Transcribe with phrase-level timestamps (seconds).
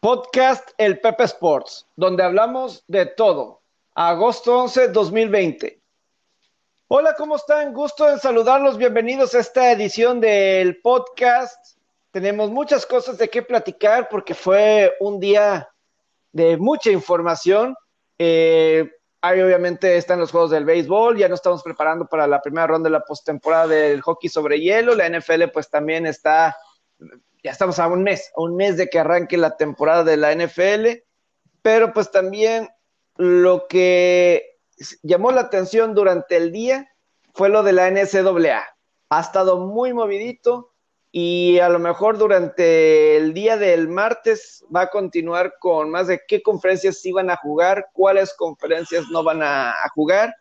[0.00, 3.60] Podcast El Pepe Sports, donde hablamos de todo.
[3.94, 5.78] Agosto 11, 2020.
[6.88, 7.74] Hola, ¿cómo están?
[7.74, 8.78] Gusto en saludarlos.
[8.78, 11.76] Bienvenidos a esta edición del podcast.
[12.12, 15.68] Tenemos muchas cosas de qué platicar porque fue un día
[16.32, 17.76] de mucha información.
[18.18, 18.90] Eh,
[19.20, 22.88] ahí obviamente están los juegos del béisbol, ya nos estamos preparando para la primera ronda
[22.88, 24.94] de la postemporada del hockey sobre hielo.
[24.94, 26.56] La NFL pues también está
[27.42, 30.34] ya estamos a un mes, a un mes de que arranque la temporada de la
[30.34, 31.02] NFL,
[31.62, 32.68] pero pues también
[33.16, 34.58] lo que
[35.02, 36.90] llamó la atención durante el día
[37.34, 38.64] fue lo de la NCAA.
[39.10, 40.72] Ha estado muy movidito
[41.12, 46.20] y a lo mejor durante el día del martes va a continuar con más de
[46.26, 50.34] qué conferencias sí van a jugar, cuáles conferencias no van a, a jugar.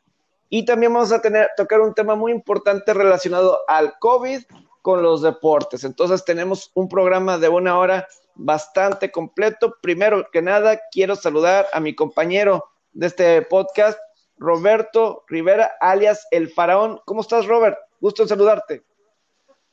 [0.49, 4.41] Y también vamos a tener, tocar un tema muy importante relacionado al COVID
[4.81, 5.83] con los deportes.
[5.83, 9.75] Entonces tenemos un programa de una hora bastante completo.
[9.81, 13.99] Primero que nada, quiero saludar a mi compañero de este podcast,
[14.37, 17.01] Roberto Rivera, alias El Faraón.
[17.05, 17.77] ¿Cómo estás, Robert?
[17.99, 18.83] Gusto en saludarte.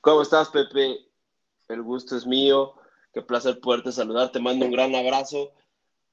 [0.01, 0.99] ¿Cómo estás, Pepe?
[1.69, 2.75] El gusto es mío.
[3.13, 4.33] Qué placer poderte saludar.
[4.33, 5.53] Te mando un gran abrazo.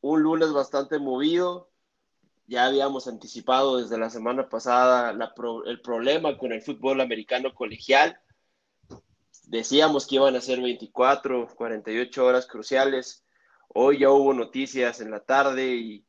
[0.01, 1.69] Un lunes bastante movido.
[2.47, 5.15] Ya habíamos anticipado desde la semana pasada
[5.65, 8.19] el problema con el fútbol americano colegial
[9.47, 13.23] Decíamos que iban a ser 24, 48 horas cruciales.
[13.67, 16.05] Hoy ya hubo noticias en la tarde y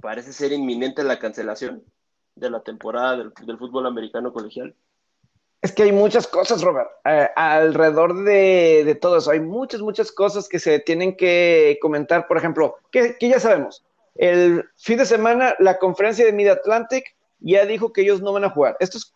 [0.00, 1.84] parece ser inminente la cancelación
[2.34, 4.74] de la temporada del, fútbol americano colegial.
[5.60, 9.30] Es que hay muchas cosas, Robert, eh, alrededor de, todo eso.
[9.30, 12.26] Hay muchas, muchas cosas que se tienen que comentar.
[12.26, 13.84] Por ejemplo, que, ya sabemos,
[14.16, 18.44] el fin de semana la conferencia de Mid Atlantic ya dijo que ellos no van
[18.44, 18.76] a jugar.
[18.80, 19.14] Esto es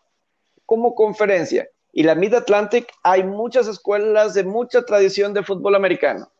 [0.65, 1.67] como conferencia
[1.97, 6.31] y la Mid Atlantic hay muchas escuelas de mucha tradición de fútbol americano,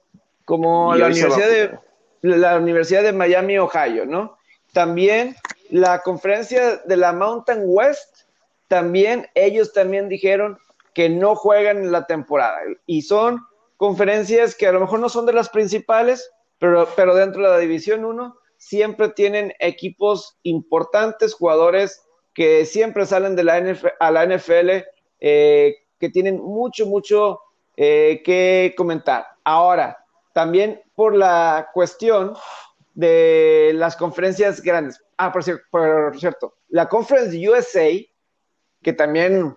[0.45, 1.80] como la Universidad, de,
[2.22, 4.38] la Universidad de Miami, Ohio, ¿no?
[4.72, 5.36] También
[5.72, 8.27] la conferencia de la Mountain West,
[8.67, 10.59] también ellos también dijeron
[10.93, 13.39] que no juegan en la temporada y son
[13.77, 16.30] conferencias que a lo mejor no son de las principales,
[16.60, 22.04] pero, pero dentro de la División 1 siempre tienen equipos importantes, jugadores
[22.36, 23.55] que siempre salen de la
[23.99, 24.86] a la NFL
[25.20, 27.42] eh, que tienen mucho, mucho
[27.76, 29.26] eh, que comentar.
[29.44, 32.33] Ahora, también por la cuestión
[32.94, 35.02] de las conferencias grandes.
[35.17, 37.89] Ah, por, cierto, la Conference USA,
[38.82, 39.55] que también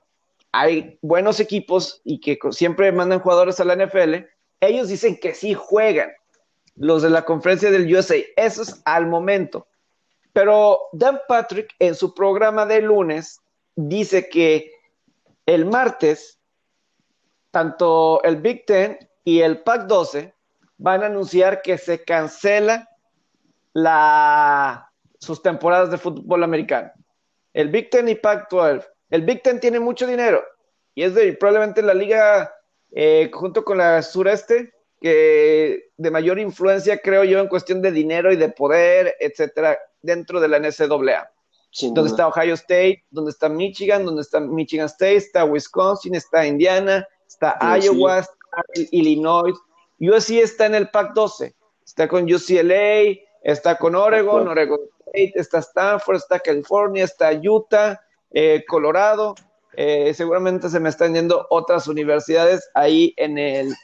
[0.53, 4.27] hay buenos equipos y que siempre mandan jugadores a la NFL,
[4.61, 6.11] ellos dicen que sí juegan
[6.77, 8.17] los de la conferencia del USA.
[8.37, 9.67] Eso es al momento.
[10.33, 13.41] Pero Dan Patrick en su programa de lunes
[13.75, 14.71] dice que
[15.55, 16.39] el martes,
[17.51, 20.33] tanto el Big Ten y el Pac 12
[20.79, 22.89] van a anunciar que se cancela
[23.73, 26.93] la, sus temporadas de fútbol americano.
[27.53, 28.87] El Big Ten y Pac 12.
[29.11, 30.41] El Big Ten tiene mucho dinero
[30.95, 32.55] y es de, probablemente la liga
[32.93, 38.33] eh, junto con la sureste que de mayor influencia, creo yo, en cuestión de dinero
[38.33, 41.29] y de poder, etcétera, dentro de la NCAA
[41.93, 47.07] donde está Ohio State, donde está Michigan, donde está Michigan State, está Wisconsin, está Indiana,
[47.27, 48.37] está Iowa, está
[48.91, 49.55] Illinois.
[50.01, 51.55] USC está en el Pac 12,
[51.85, 58.01] está con UCLA, está con Oregon, Oregon State, está Stanford, está California, está Utah,
[58.33, 59.35] eh, Colorado.
[59.75, 63.75] Eh, seguramente se me están yendo otras universidades ahí en el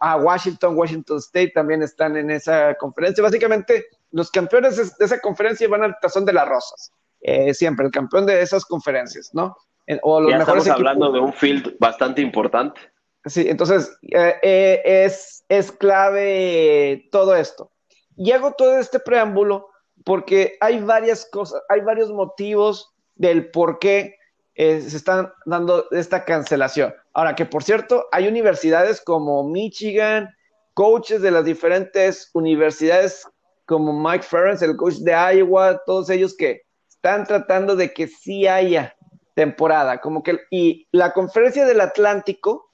[0.00, 3.22] a Washington, Washington State también están en esa conferencia.
[3.22, 6.92] Básicamente, los campeones de esa conferencia van al tazón de las rosas.
[7.28, 9.56] Eh, siempre, el campeón de esas conferencias, ¿no?
[10.02, 12.80] O los ya estamos hablando de un field bastante importante.
[13.24, 17.72] Sí, entonces eh, eh, es, es clave todo esto.
[18.16, 19.66] Y hago todo este preámbulo
[20.04, 24.14] porque hay varias cosas, hay varios motivos del por qué
[24.54, 26.94] se están dando esta cancelación.
[27.12, 30.32] Ahora, que por cierto, hay universidades como Michigan,
[30.74, 33.26] coaches de las diferentes universidades
[33.64, 36.65] como Mike Ferentz, el coach de Iowa, todos ellos que
[37.06, 38.96] están tratando de que sí haya
[39.34, 42.72] temporada, como que, y la conferencia del Atlántico,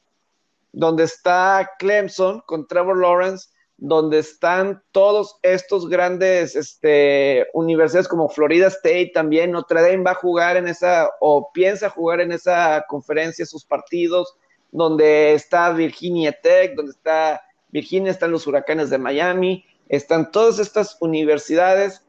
[0.73, 8.69] donde está Clemson con Trevor Lawrence, donde están todos estos grandes este, universidades como Florida
[8.69, 13.45] State también, Notre Dame va a jugar en esa, o piensa jugar en esa conferencia
[13.45, 14.35] sus partidos,
[14.71, 20.97] donde está Virginia Tech, donde está Virginia, están los huracanes de Miami, están todas estas
[21.01, 22.03] universidades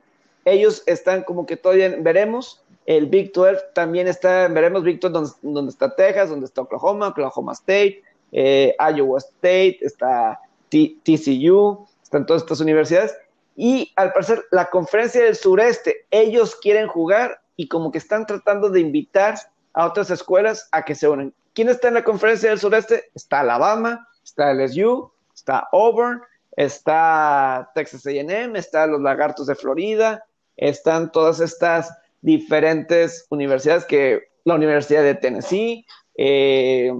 [0.45, 2.63] ellos están como que todavía veremos.
[2.85, 7.53] El Big 12 también está, veremos Big 12 donde, está Texas, donde está Oklahoma, Oklahoma
[7.53, 13.15] State, eh, Iowa State, está TCU, están todas estas universidades,
[13.55, 18.69] y al parecer la conferencia del sureste, ellos quieren jugar y como que están tratando
[18.69, 19.35] de invitar
[19.73, 21.33] a otras escuelas a que se unan.
[21.53, 23.11] ¿Quién está en la conferencia del sureste?
[23.13, 26.21] Está Alabama, está LSU, está Auburn,
[26.55, 30.25] está Texas AM, están los Lagartos de Florida,
[30.57, 31.91] están todas estas
[32.21, 35.85] diferentes universidades que la Universidad de Tennessee,
[36.17, 36.91] eh,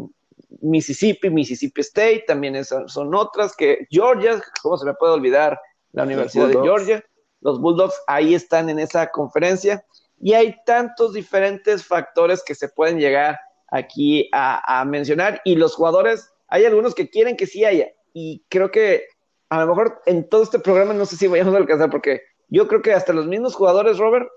[0.62, 5.60] Mississippi, Mississippi State, también son, otras que Georgia, ¿cómo se me puede olvidar
[5.92, 7.04] la Universidad de Georgia?
[7.42, 9.86] Los Bulldogs ahí están en esa conferencia.
[10.20, 13.38] Y hay tantos diferentes factores que se pueden llegar
[13.70, 15.42] aquí a, mencionar.
[15.44, 17.90] Y los jugadores, hay algunos que quieren que sí haya.
[18.14, 19.08] Y creo que
[19.50, 22.68] a lo mejor en todo este programa no sé si vayamos a alcanzar porque yo
[22.68, 24.30] creo que hasta los mismos jugadores, Robert,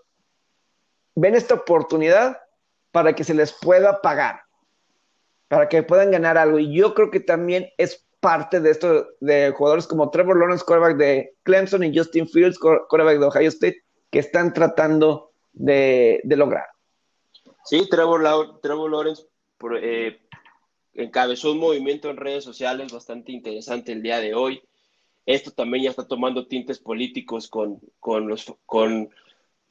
[1.15, 2.39] ven esta oportunidad
[2.93, 4.41] para que se les pueda pagar,
[5.49, 6.59] para que puedan ganar algo.
[6.59, 10.97] Y yo creo que también es parte de esto de jugadores como Trevor Lawrence, quarterback
[10.97, 16.67] de Clemson, y Justin Fields, quarterback de Ohio State, que están tratando de, lograr.
[17.65, 19.25] Sí, Trevor, Lawrence
[19.81, 20.19] eh,
[20.95, 24.63] encabezó un movimiento en redes sociales bastante interesante el día de hoy.
[25.27, 29.11] Esto también ya está tomando tintes políticos con, con, los, con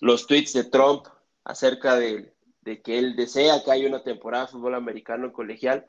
[0.01, 1.05] los tweets de Trump
[1.45, 5.85] acerca de, de que él desea que haya una temporada de fútbol americano colegial.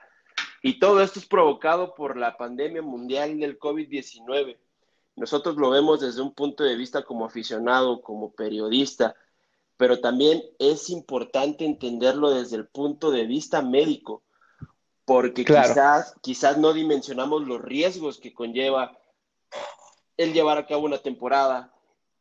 [0.63, 4.57] Y todo esto es provocado por la pandemia mundial del COVID-19.
[5.17, 9.17] Nosotros lo vemos desde un punto de vista como aficionado, como periodista,
[9.77, 14.23] pero también es importante entenderlo desde el punto de vista médico,
[15.05, 18.99] porque quizás, quizás no dimensionamos los riesgos que conlleva
[20.17, 21.73] el llevar a cabo una temporada,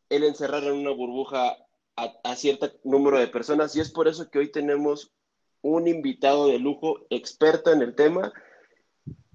[0.10, 1.58] el encerrar en una burbuja
[1.96, 5.14] a, cierto número de personas y es por eso que hoy tenemos
[5.62, 8.34] un invitado de lujo experto en el tema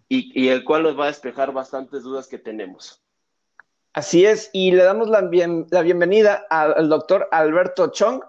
[0.09, 3.01] y, el cual nos va a despejar bastantes dudas que tenemos.
[3.93, 8.21] Así es, y le damos la, bienvenida al, doctor Alberto Chong,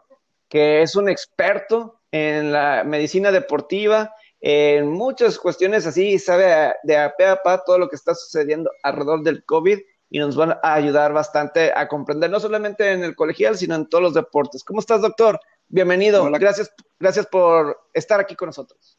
[0.48, 7.16] que es un experto en la medicina deportiva, en muchas cuestiones así, sabe de a
[7.16, 9.80] pe a pa todo lo que está sucediendo alrededor del COVID
[10.10, 13.88] y nos van a ayudar bastante a comprender, no solamente en el colegial, sino en
[13.88, 14.64] todos los deportes.
[14.64, 15.40] ¿Cómo estás, doctor?
[15.70, 16.30] Bienvenido.
[16.32, 18.98] Gracias, gracias por estar aquí con nosotros.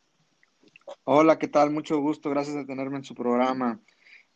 [1.05, 1.71] Hola, ¿qué tal?
[1.71, 2.31] Mucho gusto.
[2.31, 3.81] Gracias de tenerme en su programa.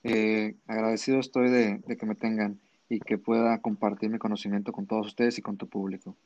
[0.02, 4.86] Eh, agradecido estoy de, de, que me tengan y que pueda compartir mi conocimiento con
[4.86, 6.16] todos ustedes y con tu público.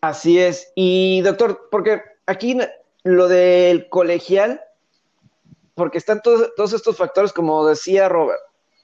[0.00, 0.72] Así es.
[0.74, 2.56] Y doctor, porque aquí
[3.04, 4.62] lo del colegial,
[5.74, 8.40] porque están todos, estos factores, como decía Robert,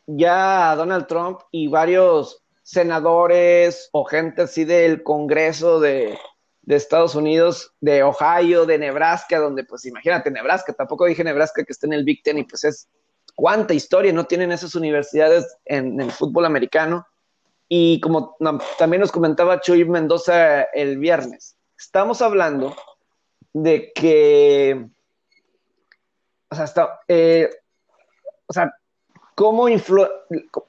[0.06, 6.18] ya Donald Trump y varios senadores o gente así del Congreso de,
[6.66, 11.86] Estados Unidos, de Ohio, de Nebraska, donde pues imagínate, Nebraska, tampoco dije Nebraska que está
[11.86, 12.88] en el Big Ten y pues es
[13.34, 17.06] cuánta historia no tienen esas universidades en, el fútbol americano.
[17.70, 18.36] Y como
[18.78, 22.74] también nos comentaba Chuy Mendoza el viernes, estamos hablando
[23.52, 24.86] de que,
[26.50, 27.50] o sea, está, eh,
[28.46, 28.72] o sea,
[29.38, 30.04] ¿Cómo influ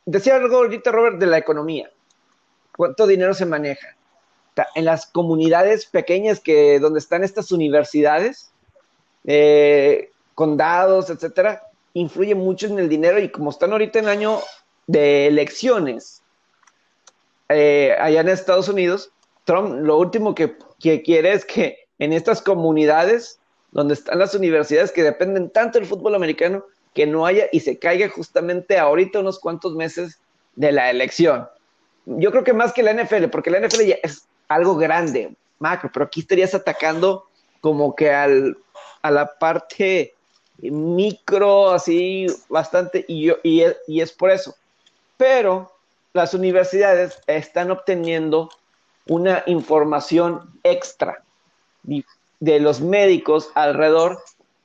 [0.06, 1.90] Decía algo ahorita, Robert, de la economía.
[2.78, 3.98] ¿Cuánto dinero se maneja?
[4.76, 8.52] En las comunidades pequeñas que donde están estas universidades,
[9.26, 14.38] eh, condados, etcétera, influye mucho en el dinero y como están ahorita en año
[14.86, 16.22] de elecciones
[17.50, 19.12] eh, allá en Estados Unidos,
[19.46, 23.40] Trump lo último que, que, quiere es que en estas comunidades
[23.72, 26.64] donde están las universidades que dependen tanto del fútbol americano,
[26.94, 30.20] que no haya y se caiga justamente ahorita unos cuantos meses
[30.56, 31.48] de la elección.
[32.06, 35.92] Yo creo que más que la NFL, porque la NFL ya es algo grande, macro,
[35.94, 37.26] pero aquí estarías atacando
[37.62, 38.58] como que al,
[39.04, 40.16] a la parte
[40.58, 44.56] micro, así bastante, y, yo, y, y es por eso.
[45.18, 45.72] Pero
[46.14, 48.50] las universidades están obteniendo
[49.06, 51.24] una información extra
[51.84, 54.20] de los médicos alrededor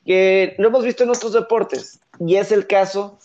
[0.07, 3.19] que lo hemos visto en otros deportes y es el caso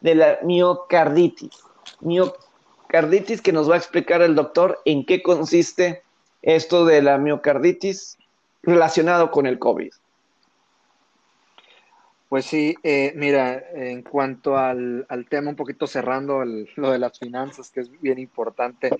[0.00, 1.62] de la miocarditis.
[2.00, 6.02] Miocarditis que nos va a explicar el doctor en qué consiste
[6.42, 8.18] esto de la miocarditis
[8.62, 9.92] relacionado con el COVID.
[12.28, 17.70] Pues sí, eh, mira, en cuanto al, tema, un poquito cerrando lo de las finanzas,
[17.70, 18.90] que es bien importante,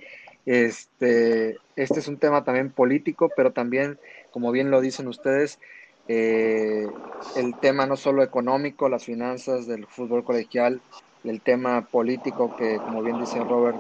[0.47, 3.99] este, este es un tema también político, pero también,
[4.35, 5.61] como bien lo dicen ustedes,
[6.09, 6.88] eh,
[7.37, 10.81] el tema no solo económico, las finanzas del fútbol colegial,
[11.23, 13.79] el tema político que, como bien dice Robert,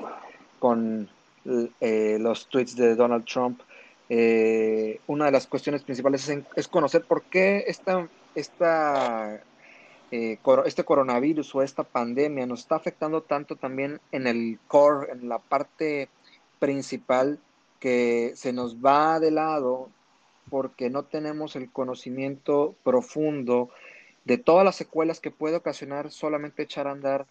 [0.60, 1.10] con
[1.80, 3.62] eh, los tweets de Donald Trump,
[4.08, 8.06] eh, una de las cuestiones principales es, conocer por qué esta,
[8.36, 9.42] esta
[10.12, 15.40] este coronavirus o esta pandemia nos está afectando tanto también en el core, en la
[15.40, 16.08] parte
[16.60, 17.40] principal
[17.80, 19.90] que se nos va de lado
[20.50, 23.70] porque no tenemos el conocimiento profundo
[24.24, 27.26] de todas las secuelas que puede ocasionar solamente echar a andar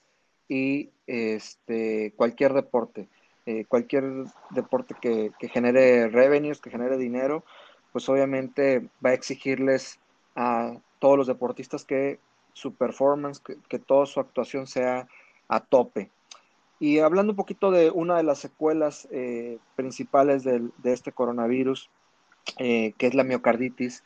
[0.48, 3.08] y este, cualquier deporte,
[3.46, 7.44] eh, cualquier deporte que, genere revenues, que genere dinero,
[7.92, 10.00] pues obviamente va a exigirles
[10.36, 12.20] a todos los deportistas que
[12.54, 15.08] su performance, que, toda su actuación sea
[15.48, 16.12] a tope.
[16.80, 21.90] Y hablando un poquito de una de las secuelas eh, principales de este coronavirus,
[22.58, 24.04] eh, que es la miocarditis,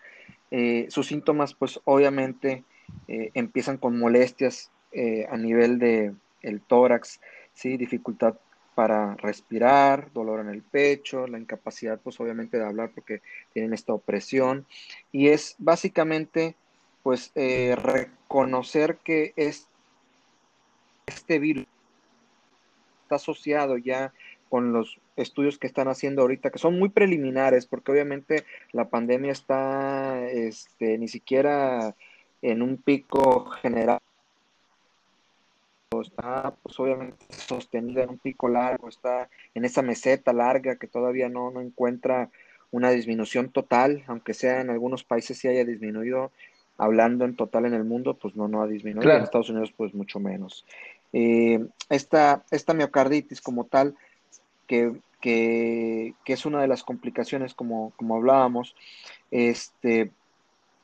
[0.87, 2.63] sus síntomas pues obviamente
[3.07, 4.71] empiezan con molestias
[5.29, 7.19] a nivel de, el tórax,
[7.53, 7.75] ¿sí?
[7.75, 8.35] dificultad
[8.75, 13.93] para respirar, dolor en el pecho, la incapacidad pues obviamente de hablar porque tienen esta
[13.93, 14.67] opresión
[15.11, 16.55] y es básicamente
[17.01, 19.67] pues eh, reconocer que es,
[21.07, 21.65] este virus
[23.03, 24.13] está asociado ya
[24.49, 29.31] con los estudios que están haciendo ahorita, que son muy preliminares, porque obviamente la pandemia
[29.31, 31.95] está este, ni siquiera
[32.41, 33.99] en un pico general.
[36.01, 41.29] Está pues obviamente sostenida en un pico largo, está en esa meseta larga que todavía
[41.29, 42.29] no, no encuentra
[42.71, 46.31] una disminución total, aunque sea en algunos países sí haya disminuido,
[46.77, 49.93] hablando en total en el mundo, pues no, no ha disminuido, en Estados Unidos pues
[49.93, 50.65] mucho menos.
[51.13, 53.95] Eh, esta, esta miocarditis como tal,
[54.67, 58.75] que, que, que, es una de las complicaciones como, como hablábamos,
[59.31, 60.11] este,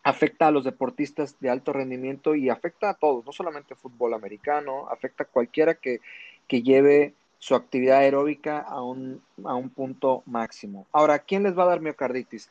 [0.03, 4.87] afecta a los deportistas de alto rendimiento y afecta a todos, no solamente fútbol americano,
[4.89, 6.01] afecta a cualquiera que,
[6.49, 10.85] lleve su actividad aeróbica a un, a un punto máximo.
[10.91, 12.47] Ahora, ¿quién les va a dar miocarditis?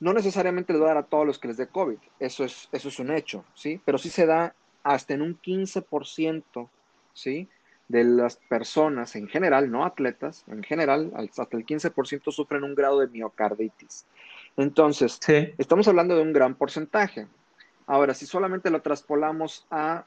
[0.00, 2.68] No necesariamente les va a dar a todos los que les dé COVID, eso es,
[2.72, 3.80] eso es un hecho, ¿sí?
[3.86, 6.68] Pero sí se da hasta en un 15%,
[7.14, 7.48] ¿sí?
[7.92, 13.00] De las personas en general, no atletas, en general, hasta el 15% sufren un grado
[13.00, 14.06] de miocarditis.
[14.56, 15.20] Entonces,
[15.58, 17.26] estamos hablando de un gran porcentaje.
[17.86, 20.06] Ahora, si solamente lo traspolamos a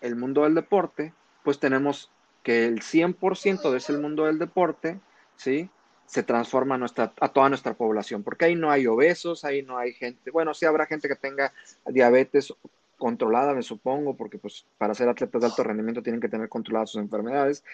[0.00, 1.12] el mundo del deporte,
[1.44, 2.10] pues tenemos
[2.42, 4.98] que el 100% de ese mundo del deporte,
[5.36, 5.68] ¿sí?
[6.06, 9.76] Se transforma a, nuestra, a toda nuestra población, porque ahí no hay obesos, ahí no
[9.76, 11.52] hay gente, bueno, sí habrá gente que tenga
[11.84, 12.54] diabetes
[13.00, 16.90] controlada, me supongo, porque pues para ser atletas de alto rendimiento tienen que tener controladas
[16.90, 17.64] sus enfermedades,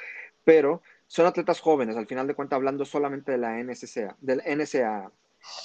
[0.45, 5.13] pero son atletas jóvenes, al final de cuentas hablando solamente de la NSCA, del NSA,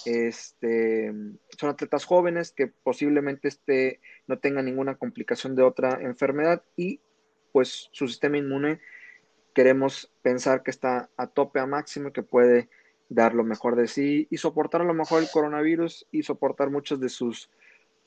[0.05, 1.13] este,
[1.57, 6.99] son atletas jóvenes que posiblemente este, no tengan ninguna complicación de otra enfermedad y
[7.53, 8.79] pues su sistema inmune
[9.53, 12.69] queremos pensar que está a tope a máximo, que puede
[13.09, 16.99] dar lo mejor de sí y soportar a lo mejor el coronavirus y soportar muchas
[16.99, 17.49] de sus,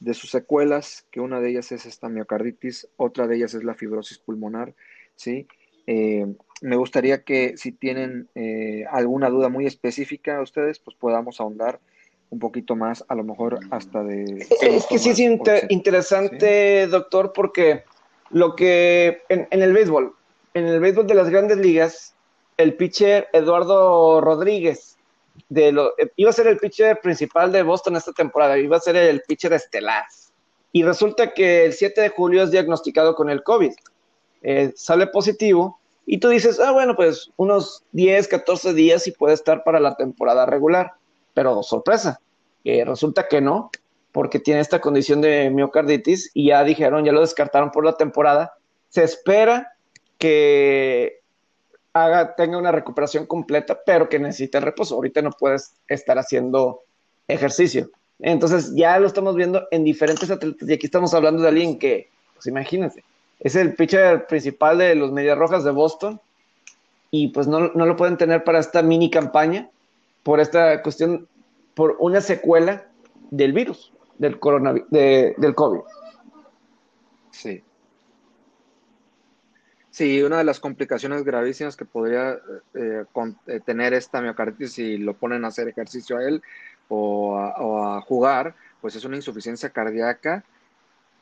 [0.05, 3.75] de sus secuelas, que una de ellas es esta miocarditis, otra de ellas es la
[3.75, 4.75] fibrosis pulmonar,
[5.17, 5.49] ¿sí?
[5.87, 6.27] Eh,
[6.61, 11.81] me gustaría que si tienen eh, alguna duda muy específica a ustedes, pues podamos ahondar
[12.31, 14.47] un poquito más, a lo mejor hasta de...
[14.61, 15.21] Es que sí es
[15.71, 17.85] interesante, doctor, porque
[18.31, 20.15] lo que en, el béisbol,
[20.55, 22.15] en el béisbol de las grandes ligas,
[22.57, 24.94] el pitcher Eduardo Rodríguez,
[25.49, 28.97] de lo, iba a ser el pitcher principal de Boston esta temporada, iba a ser
[28.97, 30.05] el pitcher estelar.
[30.73, 33.73] Y resulta que el 7 de julio es diagnosticado con el COVID.
[34.43, 39.35] Eh, sale positivo y tú dices, ah, bueno, pues unos 10, 14 días y puede
[39.35, 40.93] estar para la temporada regular.
[41.33, 42.21] Pero sorpresa,
[42.65, 43.71] resulta que no,
[44.13, 48.55] porque tiene esta condición de miocarditis y ya dijeron, ya lo descartaron por la temporada.
[48.89, 49.73] Se espera
[50.19, 51.21] que
[51.95, 54.97] haga, tenga una recuperación completa, pero que necesite reposo.
[54.97, 56.81] Ahorita no puedes estar haciendo
[57.29, 57.89] ejercicio.
[58.19, 62.11] Entonces ya lo estamos viendo en diferentes atletas y aquí estamos hablando de alguien que,
[62.35, 63.03] pues imagínense,
[63.41, 66.21] es el pitcher principal de los Medias Rojas de Boston
[67.11, 69.71] y pues no, lo pueden tener para esta mini campaña
[70.23, 71.29] por esta cuestión,
[71.75, 72.87] por una secuela
[73.31, 75.81] del virus, del coronavirus, del COVID.
[77.31, 77.63] Sí.
[79.95, 82.33] Sí, una de las complicaciones gravísimas que podría
[82.75, 83.05] eh,
[83.47, 86.43] eh, tener esta miocarditis si lo ponen a hacer ejercicio a él
[86.89, 90.45] o a jugar, pues es una insuficiencia cardíaca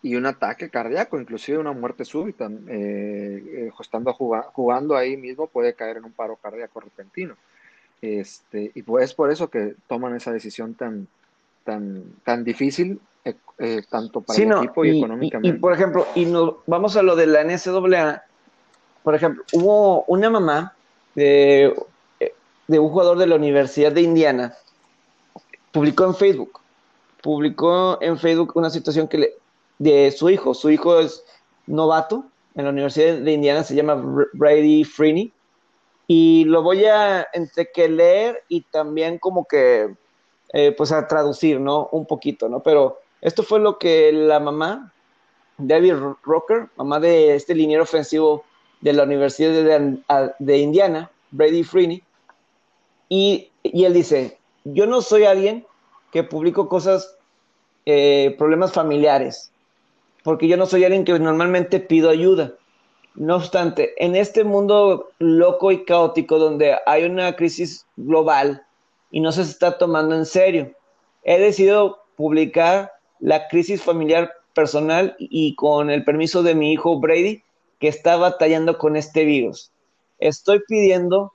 [0.03, 2.51] y un ataque cardíaco, inclusive una muerte súbita.
[2.69, 7.37] Eh, eh estando jugando ahí mismo puede caer en un paro cardíaco repentino.
[8.01, 11.07] Este, y pues es por eso que toman esa decisión tan,
[11.63, 15.57] tan, tan difícil, eh, eh, tanto para el equipo y, económicamente.
[15.57, 18.25] Y, por ejemplo, y nos vamos a lo de la NCAA.
[19.03, 20.75] Por ejemplo, hubo una mamá
[21.15, 21.75] de,
[22.69, 24.55] un jugador de la Universidad de Indiana,
[25.73, 26.61] publicó en Facebook,
[27.23, 29.35] publicó en Facebook una situación que le,
[29.79, 30.55] de su hijo.
[30.55, 31.25] Su hijo es
[31.67, 34.01] novato en la Universidad de Indiana, se llama
[34.33, 35.33] Brady Freeney.
[36.07, 39.95] Y lo voy a entre que leer y también como que,
[40.53, 41.89] eh, pues a traducir, ¿no?
[41.93, 42.61] Un poquito, ¿no?
[42.61, 44.93] Pero esto fue lo que la mamá,
[45.57, 48.45] David Rocker, mamá de este liniero ofensivo
[48.83, 49.99] de la Universidad de,
[50.39, 52.03] de Indiana, Brady Freeney,
[53.09, 55.67] y, y, él dice, yo no soy alguien
[56.11, 57.17] que publico cosas,
[57.87, 59.53] eh, problemas familiares,
[60.25, 62.55] porque yo no soy alguien que normalmente pido ayuda.
[63.15, 68.65] No obstante, en este mundo loco y caótico donde hay una crisis global
[69.11, 70.73] y no se está tomando en serio,
[71.23, 77.43] he decidido publicar la crisis familiar personal y con el permiso de mi hijo Brady,
[77.83, 79.73] que está batallando con este virus.
[80.21, 81.33] Estoy pidiendo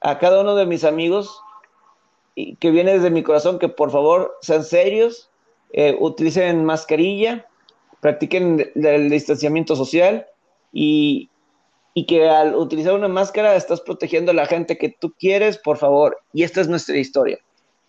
[0.00, 1.42] a cada uno de mis amigos
[2.34, 5.28] y que viene desde mi corazón que por favor sean serios,
[5.74, 7.46] eh, utilicen mascarilla,
[8.00, 10.26] practiquen el distanciamiento social
[10.72, 11.28] y,
[11.92, 15.76] y, que al utilizar una máscara estás protegiendo a la gente que tú quieres, por
[15.76, 16.16] favor.
[16.32, 17.38] Y esta es nuestra historia.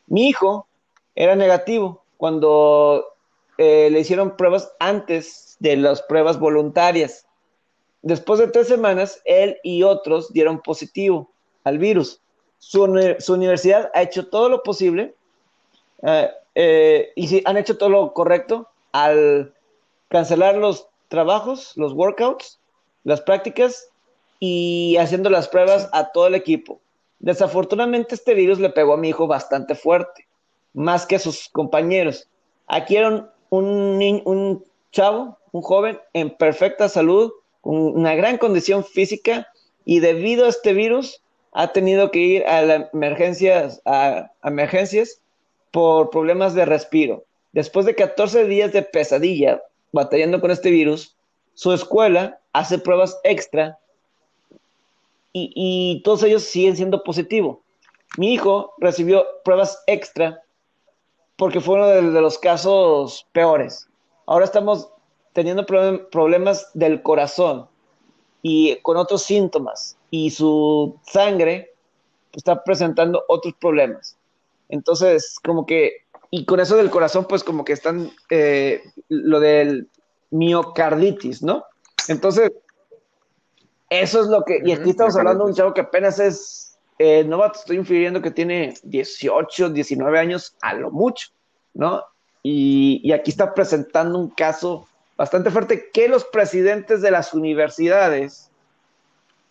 [0.08, 0.68] Mi hijo
[1.16, 3.06] era negativo cuando
[3.58, 7.28] eh, le hicieron pruebas antes de las pruebas voluntarias.
[8.04, 11.32] Después de tres semanas, él y otros dieron positivo
[11.64, 12.22] al virus.
[12.60, 15.16] Su, universidad ha hecho todo lo posible
[16.02, 19.54] eh, eh, y si han hecho todo lo correcto al
[20.10, 22.60] cancelar los trabajos, los workouts,
[23.06, 23.90] las prácticas
[24.40, 26.82] y haciendo las pruebas a todo el equipo.
[27.20, 30.28] Desafortunadamente este virus le pegó a mi hijo bastante fuerte,
[30.74, 32.28] más que a sus compañeros.
[32.68, 37.32] Aquí era un, un chavo, un joven en perfecta salud,
[37.64, 39.48] con una gran condición física
[39.86, 43.82] y debido a este virus ha tenido que ir a, emergencias,
[44.44, 45.22] emergencias
[45.72, 47.24] por problemas de respiro.
[47.54, 51.16] Después de 14 días de pesadilla batallando con este virus,
[51.54, 53.80] su escuela hace pruebas extra
[55.32, 57.60] y, todos ellos siguen siendo positivos.
[58.18, 60.44] Mi hijo recibió pruebas extra
[61.38, 63.88] porque fue uno de, los casos peores.
[64.28, 64.90] Ahora estamos
[65.34, 67.68] teniendo problemas del corazón
[68.42, 71.74] y con otros síntomas y su sangre
[72.32, 74.18] está presentando otros problemas.
[74.70, 79.90] Entonces, como que, y con eso del corazón, pues como que están eh, lo del
[80.32, 81.64] miocarditis, ¿no?
[82.08, 82.52] Entonces,
[83.90, 87.24] eso es lo que, y aquí estamos hablando de un chavo que apenas es eh,
[87.24, 91.30] novato, estoy infiriendo que tiene 18, 19 años a lo mucho,
[91.74, 92.04] ¿no?
[92.42, 98.52] Y, y aquí está presentando un caso bastante fuerte que los presidentes de las universidades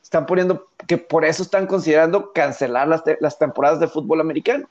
[0.03, 4.69] están poniendo que por eso están considerando cancelar las, las temporadas de fútbol americano.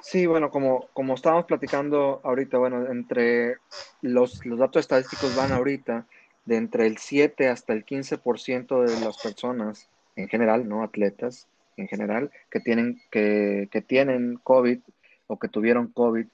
[0.00, 3.56] Sí, bueno, como, como estábamos platicando ahorita, bueno, entre
[4.02, 6.06] los, los datos estadísticos van ahorita
[6.44, 11.88] de entre el 7 hasta el 15% de las personas en general, no atletas en
[11.88, 14.78] general, que tienen, que, que tienen COVID
[15.26, 16.26] o que tuvieron COVID,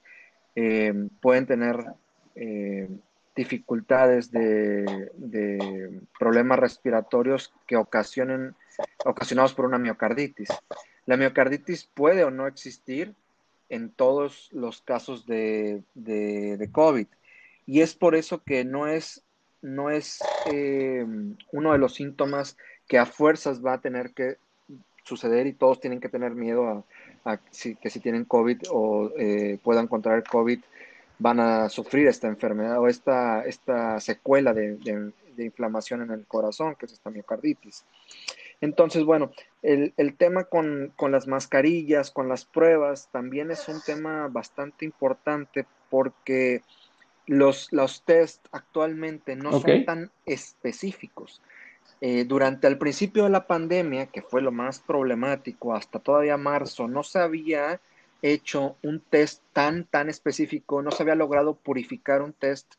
[0.55, 1.85] eh, pueden tener
[2.35, 2.87] eh,
[3.35, 8.55] dificultades de, problemas respiratorios que ocasionen,
[9.05, 10.49] ocasionados por una miocarditis.
[11.05, 13.13] La miocarditis puede o no existir
[13.69, 15.83] en todos los casos de,
[16.71, 17.07] COVID
[17.65, 19.23] y es por eso que no es,
[19.61, 20.19] no es
[20.51, 21.05] eh,
[21.51, 24.37] uno de los síntomas que a fuerzas va a tener que
[25.03, 26.83] suceder y todos tienen que tener miedo a,
[27.23, 30.59] que si tienen COVID o eh, puedan contraer COVID
[31.19, 36.85] van a sufrir esta enfermedad o esta, esta secuela de, inflamación en el corazón, que
[36.85, 37.85] es esta miocarditis.
[38.61, 39.31] Entonces, bueno,
[39.61, 46.61] el, tema con, las mascarillas, con las pruebas, también es un tema bastante importante porque
[47.25, 51.41] los, los test actualmente no son tan específicos.
[52.05, 56.89] Eh, durante el principio de la pandemia, que fue lo más problemático, hasta todavía marzo,
[56.89, 57.79] no sabía
[58.21, 62.73] hecho un test tan, tan específico, no se había logrado purificar un test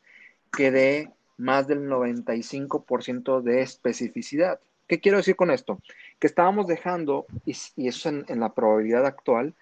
[0.54, 4.60] que dé más del 95% de especificidad.
[4.86, 5.80] ¿Qué quiero decir con esto?
[6.18, 9.54] Que estábamos dejando, y, eso en, en, la probabilidad actual,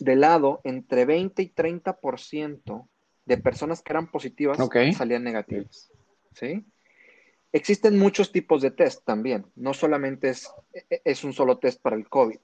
[0.00, 2.88] de lado entre 20 y 30%
[3.26, 4.58] de personas que eran positivas
[4.96, 5.92] salían negativas.
[6.32, 6.64] ¿Sí?
[7.52, 10.50] Existen muchos tipos de test también, no solamente es,
[11.04, 12.38] es un solo test para el COVID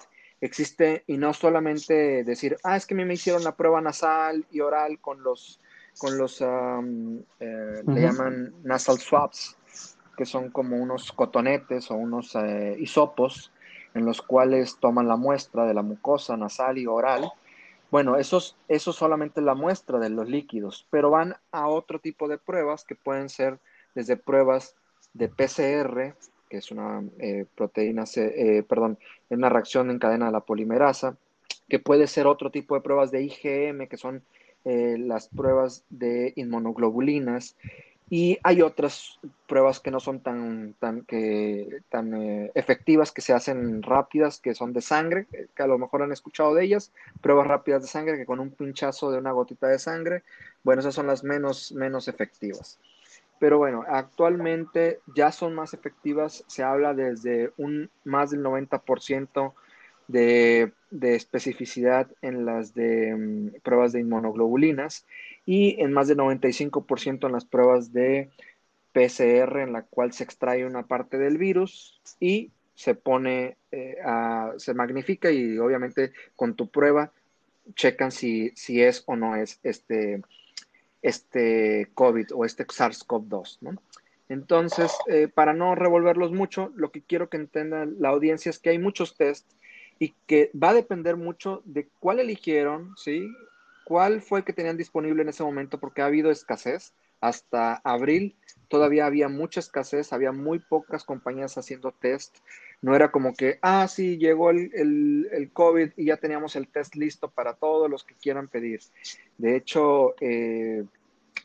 [0.44, 4.44] existe, y no solamente decir, ah, es que a mí me hicieron la prueba nasal
[4.50, 5.58] y oral con los,
[5.98, 9.56] con los, eh, le llaman nasal swabs,
[10.16, 13.52] que son como unos cotonetes o unos eh, hisopos
[13.94, 17.32] en los cuales toman la muestra de la mucosa nasal y oral.
[17.90, 22.38] Bueno, eso es solamente la muestra de los líquidos, pero van a otro tipo de
[22.38, 23.60] pruebas que pueden ser
[23.94, 24.74] desde pruebas
[25.14, 26.14] de PCR,
[26.48, 28.98] que es una eh, proteína, eh, perdón,
[29.30, 31.16] una reacción en cadena de la polimerasa,
[31.68, 34.22] que puede ser otro tipo de pruebas de IgM, que son
[34.64, 37.56] eh, las pruebas de inmunoglobulinas,
[38.10, 43.32] y hay otras pruebas que no son tan, tan, que, tan eh, efectivas, que se
[43.32, 47.46] hacen rápidas, que son de sangre, que a lo mejor han escuchado de ellas, pruebas
[47.46, 50.22] rápidas de sangre, que con un pinchazo de una gotita de sangre,
[50.62, 52.78] bueno, esas son las menos, menos efectivas.
[53.38, 59.54] Pero bueno, actualmente ya son más efectivas, se habla desde un más del 90%
[60.08, 65.06] de, de, especificidad en las de mm, pruebas de inmunoglobulinas
[65.46, 68.30] y en más del 95% en las pruebas de
[68.92, 74.52] PCR en la cual se extrae una parte del virus y se pone, eh, a,
[74.56, 77.12] se magnifica y obviamente con tu prueba
[77.74, 80.22] checan si, si es o no es este,
[81.04, 83.80] este COVID o este SARS-CoV-2, ¿no?
[84.30, 88.70] Entonces, eh, para no revolverlos mucho, lo que quiero que entienda la audiencia es que
[88.70, 89.46] hay muchos test
[89.98, 93.28] y que va a depender mucho de cuál eligieron, ¿sí?
[93.84, 95.78] ¿Cuál fue el que tenían disponible en ese momento?
[95.78, 96.94] Porque ha habido escasez.
[97.20, 98.36] Hasta abril
[98.68, 102.38] todavía había mucha escasez, había muy pocas compañías haciendo test.
[102.82, 104.70] No era como que, ah, sí, llegó el,
[105.30, 108.80] el, COVID y ya teníamos el test listo para todos los que quieran pedir.
[109.38, 110.84] De hecho, eh,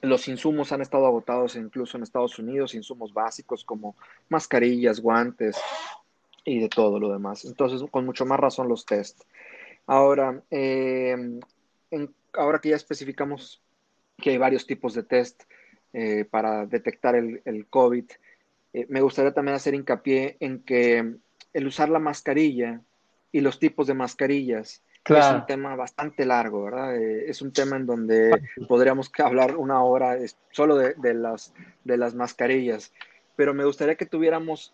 [0.02, 3.96] los insumos han estado agotados incluso en Estados Unidos, insumos básicos como
[4.28, 5.56] mascarillas, guantes
[6.44, 7.46] y de todo lo demás.
[7.46, 9.22] Entonces, con mucho más razón los test.
[9.86, 11.40] Ahora, eh,
[12.34, 13.62] ahora que ya especificamos
[14.18, 15.44] que hay varios tipos de test
[15.94, 18.06] eh, para detectar el, COVID,
[18.74, 21.16] eh, me gustaría también hacer hincapié en que
[21.54, 22.82] el usar la mascarilla
[23.32, 26.96] y los tipos de mascarillas es un tema bastante largo, ¿verdad?
[26.96, 30.18] Eh, es un tema en donde podríamos hablar una hora
[30.52, 32.94] solo de, las, de las mascarillas,
[33.36, 34.72] pero me gustaría que tuviéramos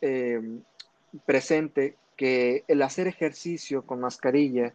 [1.26, 4.74] presente que el hacer ejercicio con mascarilla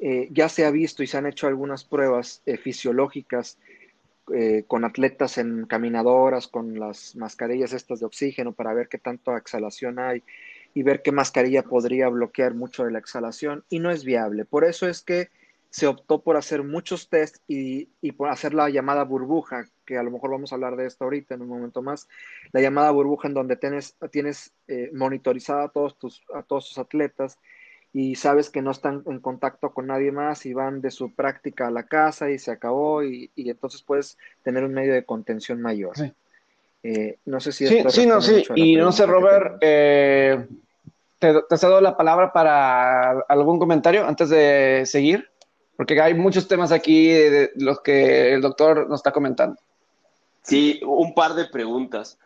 [0.00, 3.58] eh, ya se ha visto y se han hecho algunas pruebas eh, fisiológicas
[4.32, 9.36] eh, con atletas en caminadoras, con las mascarillas estas de oxígeno para ver qué tanto
[9.36, 10.22] exhalación hay
[10.72, 14.44] y ver qué mascarilla podría bloquear mucho de la exhalación y no es viable.
[14.44, 15.28] Por eso es que
[15.68, 20.10] se optó por hacer muchos test y, por hacer la llamada burbuja, que a lo
[20.10, 22.08] mejor vamos a hablar de esto ahorita en un momento más,
[22.52, 24.54] la llamada burbuja en donde tienes, tienes
[24.92, 27.38] monitorizada a todos, tus, a todos tus atletas
[27.96, 31.68] y sabes que no están en contacto con nadie más y van de su práctica
[31.68, 35.96] a la casa y se acabó y, entonces puedes tener un medio de contención mayor.
[35.96, 36.12] Sí.
[36.82, 37.68] Eh, no sé si...
[37.68, 38.44] Sí, sí, no, sí.
[38.56, 40.44] Y no sé, Robert, eh,
[41.20, 45.30] te, te cedo la palabra para algún comentario antes de seguir,
[45.76, 49.56] porque hay muchos temas aquí de los que el doctor nos está comentando.
[50.42, 52.18] Sí, un par de preguntas.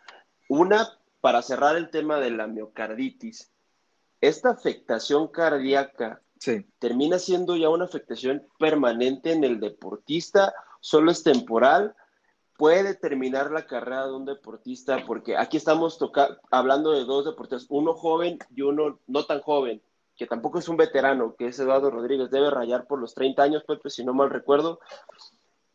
[0.47, 0.89] Una,
[1.21, 3.51] para cerrar el tema de la miocarditis
[4.21, 6.21] esta afectación cardíaca
[6.79, 11.95] termina siendo ya una afectación permanente en el deportista, solo es temporal,
[12.57, 15.99] puede terminar la carrera de un deportista, porque aquí estamos
[16.51, 19.81] hablando de dos deportistas, uno joven y uno no tan joven,
[20.15, 23.63] que tampoco es un veterano, que es Eduardo Rodríguez, debe rayar por los 30 años,
[23.65, 24.79] Pepe, si no mal recuerdo,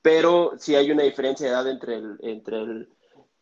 [0.02, 2.88] pero sí hay una diferencia de edad entre el, entre el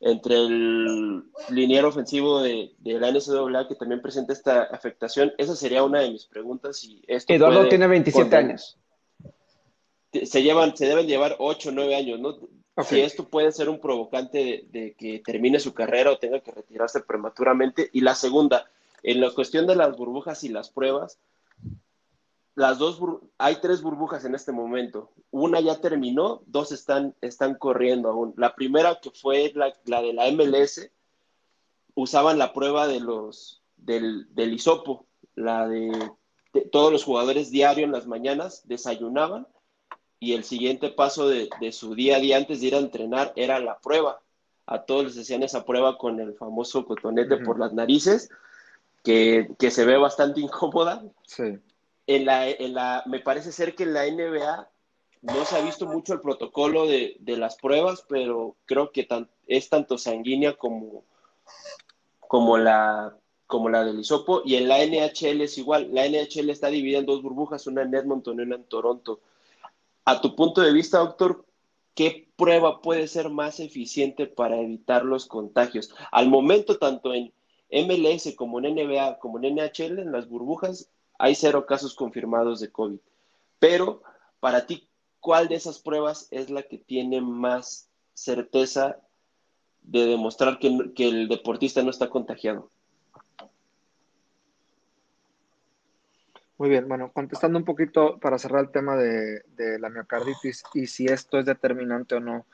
[0.05, 5.33] entre el liniero ofensivo de, la NCAA que también presenta esta afectación?
[5.39, 6.83] Esa sería una de mis preguntas.
[6.85, 8.77] Y Eduardo tiene 27 años.
[10.25, 12.37] Se, llevan, se deben llevar 8 o 9 años, ¿no?
[12.85, 17.01] Si esto puede ser un provocante de, que termine su carrera o tenga que retirarse
[17.01, 17.89] prematuramente.
[17.93, 18.67] Y la segunda,
[19.03, 21.19] en la cuestión de las burbujas y las pruebas,
[22.55, 23.01] las dos,
[23.39, 25.11] hay tres burbujas en este momento.
[25.31, 28.35] Una ya terminó, dos están, están corriendo aún.
[28.37, 30.91] La primera, que fue la, de la MLS,
[31.95, 36.13] usaban la prueba de los, del, del hisopo, la de,
[36.71, 39.47] todos los jugadores diario en las mañanas desayunaban
[40.21, 43.61] y el siguiente paso de, su día a día antes de ir a entrenar era
[43.61, 44.21] la prueba.
[44.67, 48.31] A todos les hacían esa prueba con el famoso cotonete por las narices,
[49.03, 51.03] que, que, se ve bastante incómoda.
[51.27, 51.59] Sí
[52.15, 54.69] en la, en la, me parece ser que en la NBA
[55.23, 59.07] no se ha visto mucho el protocolo de, las pruebas, pero creo que
[59.47, 61.05] es tanto sanguínea como,
[62.19, 64.43] como, la, como la del hisopo.
[64.45, 65.91] Y en la NHL es igual.
[65.93, 69.21] La NHL está dividida en dos burbujas, una en Edmonton y una en Toronto.
[70.05, 71.47] A tu punto de vista, doctor,
[71.95, 75.95] ¿qué prueba puede ser más eficiente para evitar los contagios?
[76.11, 77.33] Al momento, tanto en
[77.71, 82.71] MLS como en NBA, como en NHL, en las burbujas, hay cero casos confirmados de
[82.71, 82.99] COVID.
[83.59, 84.03] Pero
[84.41, 84.89] para ti,
[85.21, 88.99] ¿cuál de esas pruebas es la que tiene más certeza
[89.83, 92.71] de demostrar que, el deportista no está contagiado?
[96.59, 99.43] Muy bien, bueno, contestando un poquito para cerrar el tema de,
[99.79, 102.47] la miocarditis y si esto es determinante o no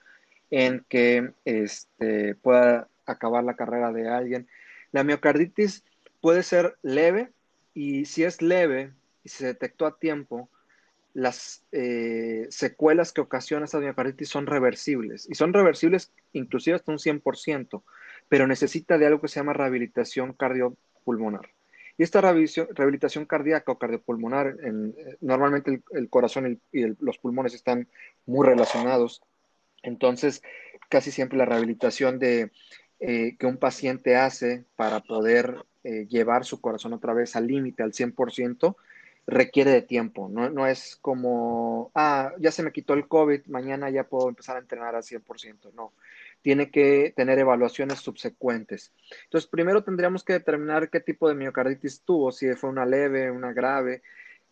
[0.50, 4.48] en que este, pueda acabar la carrera de alguien.
[4.92, 5.84] La miocarditis
[6.20, 7.32] puede ser leve
[7.78, 10.50] y si es leve y se detectó a tiempo,
[11.14, 16.98] las eh, secuelas que ocasiona esta miocarditis son reversibles y son reversibles inclusive hasta un
[16.98, 17.84] 100%,
[18.28, 21.50] pero necesita de algo que se llama rehabilitación cardiopulmonar.
[21.96, 27.86] Y esta rehabilitación cardíaca o cardiopulmonar, eh, normalmente el, corazón y, los pulmones están
[28.26, 29.22] muy relacionados,
[29.84, 30.42] entonces
[30.88, 32.50] casi siempre la rehabilitación de,
[32.98, 35.64] eh, que un paciente hace para poder
[36.08, 38.76] llevar su corazón otra vez al límite, al 100%,
[39.28, 43.90] requiere de tiempo, no, no, es como, ah, ya se me quitó el COVID, mañana
[43.90, 45.92] ya puedo empezar a entrenar al 100%, no,
[46.40, 48.90] tiene que tener evaluaciones subsecuentes.
[49.24, 53.52] Entonces, primero tendríamos que determinar qué tipo de miocarditis tuvo, si fue una leve, una
[53.52, 54.02] grave,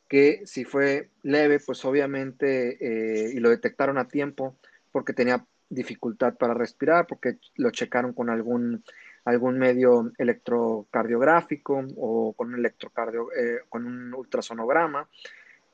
[0.08, 4.56] que si fue leve, pues obviamente, eh, y lo detectaron a tiempo
[4.92, 8.84] porque tenía dificultad para respirar, porque lo checaron con algún
[9.26, 15.08] algún medio electrocardiográfico o con un electrocardio, eh, con un ultrasonograma.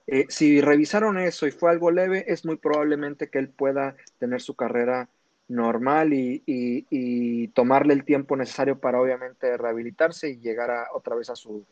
[0.06, 4.40] Eh, si revisaron eso y fue algo leve, es muy probablemente que él pueda tener
[4.40, 5.08] su carrera
[5.48, 11.36] normal y, tomarle el tiempo necesario para obviamente rehabilitarse y llegar a, otra vez a
[11.36, 11.66] su,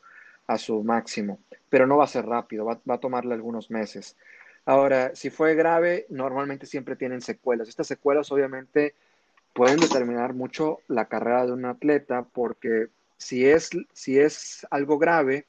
[0.46, 1.38] a su máximo.
[1.70, 4.16] Pero no va a ser rápido, va, va a tomarle algunos meses.
[4.66, 7.68] Ahora, si fue grave, normalmente siempre tienen secuelas.
[7.68, 8.94] Estas secuelas obviamente
[9.52, 15.46] pueden determinar mucho la carrera de un atleta porque si es, si es algo grave,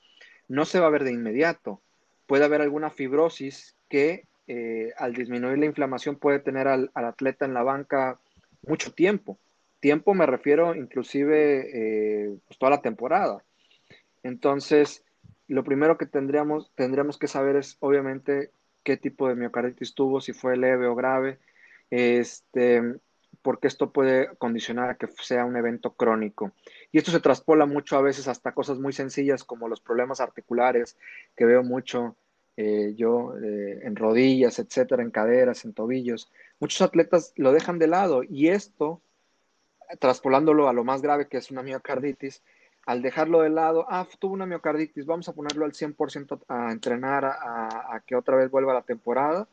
[0.48, 1.82] no se va a ver de inmediato.
[2.28, 7.54] Puede haber alguna fibrosis que eh, al disminuir la inflamación puede tener al, atleta en
[7.54, 8.20] la banca
[8.68, 9.40] mucho tiempo.
[9.80, 13.44] Tiempo me refiero inclusive eh, pues, toda la temporada.
[14.24, 15.04] Entonces,
[15.48, 18.52] lo primero que tendríamos, tendríamos que saber es obviamente
[18.84, 21.40] qué tipo de miocarditis tuvo, si fue leve o grave.
[21.90, 22.82] Este,
[23.42, 26.52] porque esto puede condicionar a que sea un evento crónico.
[26.92, 30.98] Y esto se traspola mucho a veces hasta cosas muy sencillas como los problemas articulares,
[31.36, 32.16] que veo mucho
[32.58, 36.32] eh, yo eh, en rodillas, etcétera, en caderas, en tobillos.
[36.60, 39.02] Muchos atletas lo dejan de lado y esto,
[40.00, 42.42] traspolándolo a lo más grave que es una miocarditis,
[42.86, 47.26] al dejarlo de lado, ah, tuvo una miocarditis, vamos a ponerlo al 100% a entrenar,
[47.26, 49.48] a, a que otra vez vuelva la temporada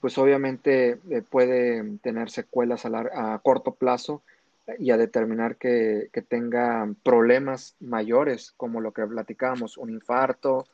[0.00, 4.22] pues obviamente eh, puede tener secuelas a, corto plazo
[4.78, 10.66] y a determinar que, tenga problemas mayores, como lo que platicábamos, un infarto,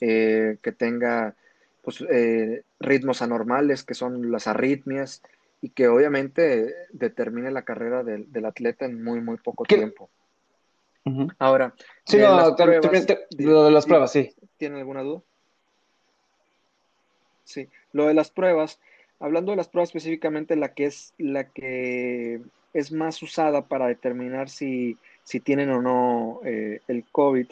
[0.00, 1.34] eh, que tenga
[1.82, 5.22] pues, eh, ritmos anormales, que son las arritmias,
[5.60, 10.08] y que obviamente determine la carrera del, atleta en muy, muy poco tiempo.
[11.38, 12.54] Ahora, sí, no,
[13.38, 14.30] lo de las pruebas, sí.
[14.58, 15.22] ¿Tiene alguna duda?
[17.48, 18.78] Sí, lo de las pruebas,
[19.20, 22.42] hablando de las pruebas específicamente, la que es la que
[22.74, 27.46] es más usada para determinar si, si tienen o no eh, el COVID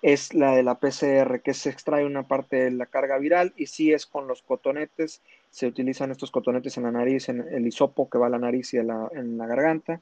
[0.00, 3.66] es la de la PCR, que se extrae una parte de la carga viral y
[3.66, 8.08] si es con los cotonetes, se utilizan estos cotonetes en la nariz, en el hisopo
[8.08, 10.00] que va a la nariz y en la garganta.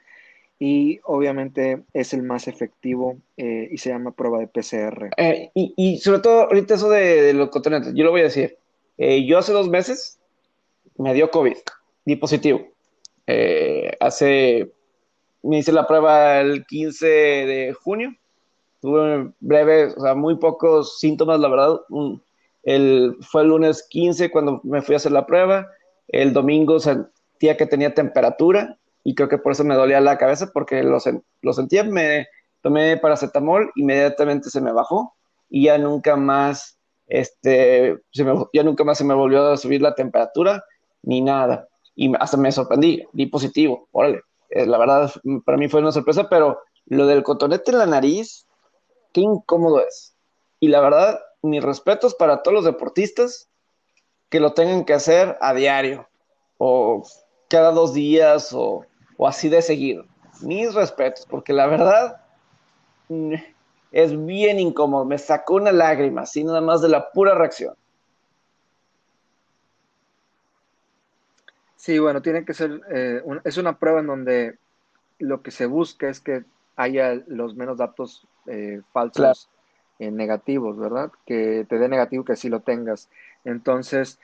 [0.59, 5.11] Y obviamente es el más efectivo eh, y se llama prueba de PCR.
[5.17, 8.59] Eh, y, sobre todo ahorita eso de los cotonetes, yo lo voy a decir,
[8.99, 10.21] eh, yo hace dos meses
[10.97, 11.57] me dio COVID,
[12.05, 12.63] di positivo.
[13.27, 14.73] Eh, hace,
[15.43, 18.15] me hice la prueba el 15 de junio,
[18.81, 21.81] tuve breve, o sea, muy pocos síntomas, la verdad.
[22.65, 25.69] el, fue el lunes 15 cuando me fui a hacer la prueba,
[26.09, 30.51] el domingo sentía que tenía temperatura y creo que por eso me dolía la cabeza
[30.53, 30.99] porque lo,
[31.43, 32.27] lo sentía, me
[32.61, 35.15] tomé paracetamol, inmediatamente se me bajó
[35.49, 36.79] y ya nunca más
[37.13, 40.65] este, ya nunca más se me volvió a subir la temperatura
[41.03, 41.69] ni nada.
[41.95, 44.23] Y hasta me sorprendí, di positivo, órale.
[44.49, 45.13] Eh, la verdad,
[45.45, 48.47] para mí fue una sorpresa, pero lo del cotonete en la nariz,
[49.13, 50.17] qué incómodo es.
[50.59, 53.51] Y la verdad, mis respetos para todos los deportistas
[54.31, 56.09] que lo tengan que hacer a diario,
[56.57, 57.03] o
[57.51, 58.87] cada dos días, o,
[59.19, 60.07] o así de seguido.
[60.41, 62.23] Mis respetos, porque la verdad,
[63.93, 67.75] es bien incómodo, me sacó una lágrima, así nada más de la pura reacción.
[71.77, 74.59] Sí, bueno, tiene que ser, eh, es una prueba en donde
[75.19, 76.45] lo que se busca es que
[76.77, 79.49] haya los menos datos eh, falsos
[79.99, 81.13] negativos, ¿verdad?
[81.27, 83.09] Que te dé negativo que sí lo tengas.
[83.45, 84.19] Entonces,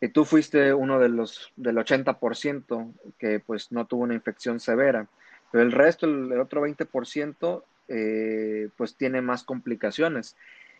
[0.00, 5.06] Y tú fuiste uno de los del 80% que pues no tuvo una infección severa,
[5.52, 10.36] pero el resto, el, otro 20%, eh, pues tiene más complicaciones.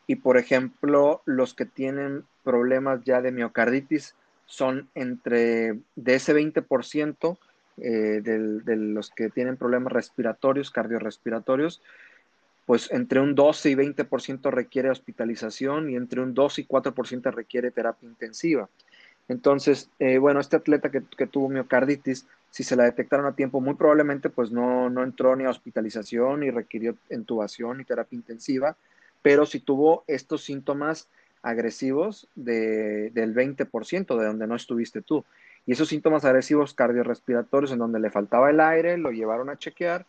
[0.07, 7.38] Y por ejemplo, los que tienen problemas ya de miocarditis son entre de ese 20%
[7.79, 11.83] eh, de los que tienen problemas respiratorios, cardiorrespiratorios,
[12.66, 17.70] pues entre un 12 y 20% requiere hospitalización y entre un 2 y 4% requiere
[17.70, 18.68] terapia intensiva.
[19.29, 23.75] Entonces, eh, bueno, este atleta que, tuvo miocarditis, si se la detectaron a tiempo, muy
[23.75, 28.77] probablemente pues no, no entró ni a hospitalización, ni requirió intubación, ni terapia intensiva,
[29.23, 31.09] pero si tuvo estos síntomas
[31.43, 35.25] agresivos de, del 20% de donde no estuviste tú.
[35.67, 40.07] Y esos síntomas agresivos cardiorrespiratorios en donde le faltaba el aire, lo llevaron a chequear,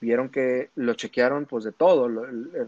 [0.00, 2.08] vieron que lo chequearon pues de todo,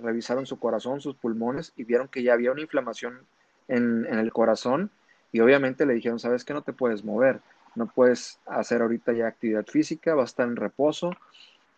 [0.03, 3.21] revisaron su corazón, sus pulmones y vieron que ya había una inflamación
[3.69, 4.91] en, el corazón
[5.33, 7.41] y obviamente le dijeron, sabes que no te puedes mover,
[7.75, 11.13] no puedes hacer ahorita ya actividad física, vas a estar en reposo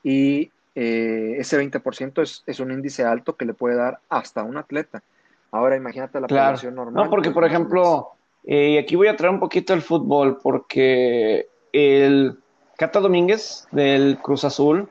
[0.03, 4.57] y eh, ese 20% es, es, un índice alto que le puede dar hasta un
[4.57, 5.03] atleta.
[5.51, 7.05] Ahora imagínate la población normal.
[7.05, 8.11] No, porque por ejemplo,
[8.45, 12.39] eh, y aquí voy a traer un poquito el fútbol, porque el
[12.77, 14.89] Cata Domínguez del Cruz Azul,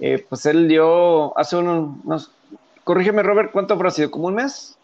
[0.00, 2.30] eh, pues él dio hace unos,
[2.84, 4.10] corrígeme Robert, ¿cuánto habrá sido?
[4.10, 4.75] ¿Como un mes?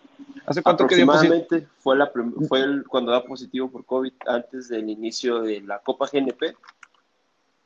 [0.47, 1.67] ¿Hace cuánto que positivo?
[1.79, 2.11] Fue, la,
[2.49, 6.57] fue el, cuando da positivo por COVID antes del inicio de la Copa GNP,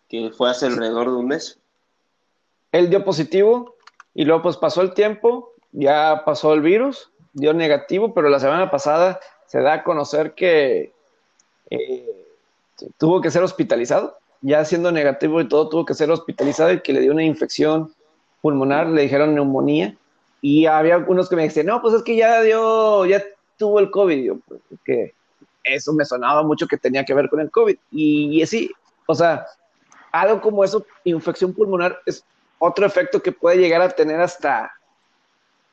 [0.09, 1.59] que fue hace alrededor de un mes.
[2.73, 3.77] Él dio positivo
[4.15, 8.71] y luego pues pasó el tiempo, ya pasó el virus, dio negativo, pero la semana
[8.71, 10.93] pasada se da a conocer que
[11.71, 12.27] eh,
[12.99, 16.93] tuvo que ser hospitalizado, ya siendo negativo y todo, tuvo que ser hospitalizado y que
[16.93, 17.93] le dio una infección
[18.43, 19.97] pulmonar, le dijeron neumonía,
[20.49, 23.21] y había algunos que me decían, no, pues es que ya dio, ya
[23.57, 25.13] tuvo el COVID, yo, pues, que
[25.65, 28.71] eso me sonaba mucho que tenía que ver con el COVID, y, así,
[29.07, 29.45] o sea,
[30.13, 32.25] algo como eso, infección pulmonar, es
[32.61, 34.73] otro efecto que puede llegar a tener hasta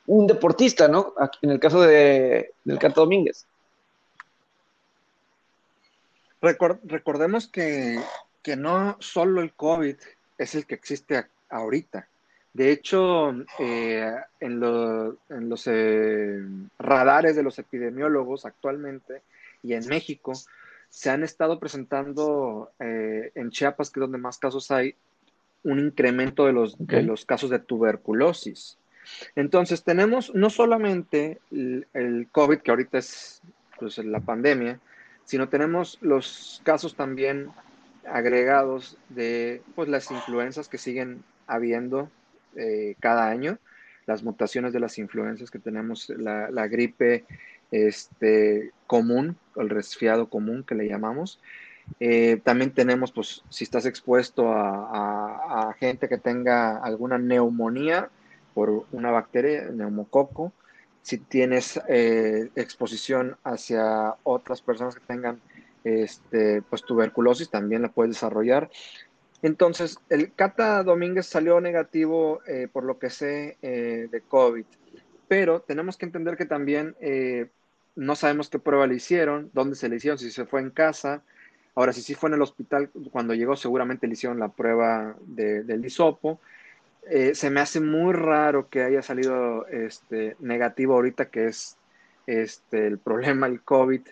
[0.08, 1.14] un deportista, ¿no?
[1.40, 3.46] En el caso de, del Cato Domínguez.
[6.40, 8.00] recordemos que,
[8.56, 9.94] no solo el COVID
[10.36, 12.08] es el que existe ahorita.
[12.54, 16.40] De hecho, eh, en, los eh,
[16.78, 19.22] radares de los epidemiólogos actualmente
[19.60, 20.32] y en México
[20.88, 24.94] se han estado presentando eh, en Chiapas, que es donde más casos hay,
[25.64, 28.78] un incremento de los, de los casos de tuberculosis.
[29.34, 33.42] Entonces, tenemos no solamente el, COVID, que ahorita es
[33.80, 34.78] pues, la pandemia,
[35.24, 37.50] sino tenemos los casos también
[38.06, 42.10] agregados de pues, las influencias que siguen habiendo
[42.56, 43.58] eh, cada año,
[44.06, 47.24] las mutaciones de las influencias que tenemos, la, gripe
[47.70, 51.40] este, común, el resfriado común que le llamamos,
[52.00, 58.10] eh, también tenemos, pues, si estás expuesto a, gente que tenga alguna neumonía
[58.54, 60.52] por una bacteria, neumococo,
[61.02, 65.40] si tienes eh, exposición hacia otras personas que tengan
[65.82, 68.70] este, pues, tuberculosis, también la puedes desarrollar.
[69.44, 74.64] Entonces, el Cata Domínguez salió negativo, eh, por lo que sé, de COVID,
[75.28, 76.96] pero tenemos que entender que también
[77.94, 81.22] no sabemos qué prueba le hicieron, dónde se le hicieron, si se fue en casa,
[81.76, 85.84] Ahora, si sí fue en el hospital, cuando llegó seguramente le hicieron la prueba del
[85.84, 86.40] hisopo.
[87.10, 91.76] Eh, se me hace muy raro que haya salido este, negativo ahorita, que es
[92.26, 94.02] este, el problema, el COVID.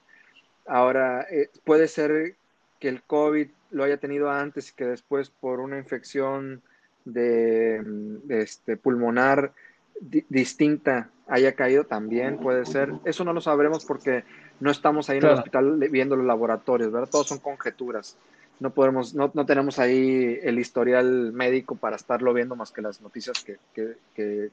[0.66, 2.34] Ahora, eh, puede ser
[2.80, 6.62] que el COVID lo haya tenido antes y que después por una infección
[7.04, 7.82] de,
[8.28, 9.52] este, pulmonar
[10.00, 12.92] distinta haya caído también, puede ser.
[13.04, 14.24] Eso no lo sabremos porque
[14.60, 17.08] no estamos ahí en el hospital viendo los laboratorios, ¿verdad?
[17.10, 18.16] Todos son conjeturas.
[18.60, 23.00] No podemos, no, no, tenemos ahí el historial médico para estarlo viendo más que las
[23.00, 24.50] noticias que, que,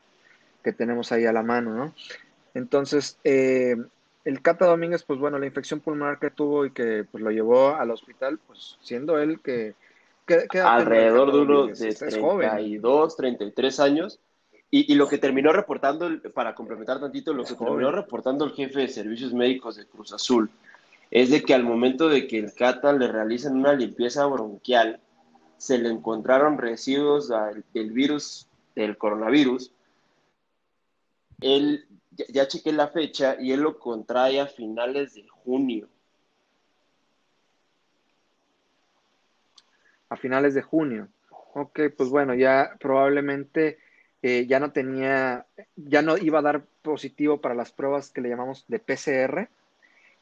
[0.64, 1.94] que, tenemos ahí a la mano, ¿no?
[2.54, 3.76] Entonces, eh,
[4.26, 7.76] el Cata Domínguez, pues bueno, la infección pulmonar que tuvo y que pues, lo llevó
[7.76, 9.76] al hospital, pues siendo él que...
[10.64, 14.20] Alrededor de unos de 32, 33 años,
[14.72, 18.88] y, lo que terminó reportando, para complementar tantito, lo que terminó reportando el jefe de
[18.88, 20.52] servicios médicos de Cruz Azul
[21.12, 25.00] es de que al momento de que el CATA le realicen una limpieza bronquial,
[25.58, 27.32] se le encontraron residuos
[27.74, 29.72] del virus, del coronavirus.
[31.42, 31.86] Él,
[32.20, 35.88] ya, ya chequé la fecha y él lo contrae a finales de junio.
[40.10, 41.08] A finales de junio.
[41.54, 43.78] Ok, pues bueno, ya probablemente
[44.22, 45.46] eh, ya no tenía,
[45.76, 49.50] ya no iba a dar positivo para las pruebas que le llamamos de PCR,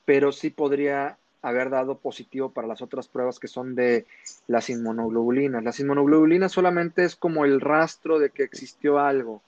[0.05, 4.05] pero sí podría haber dado positivo para las otras pruebas que son de
[4.47, 5.63] las inmunoglobulinas.
[5.63, 9.41] Las inmunoglobulinas solamente es como el rastro de que existió algo.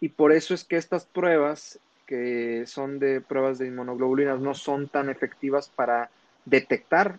[0.00, 4.88] Y por eso es que estas pruebas, que son de pruebas de inmunoglobulinas, no son
[4.88, 6.08] tan efectivas para
[6.46, 7.18] detectar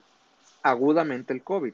[0.64, 1.74] agudamente el COVID,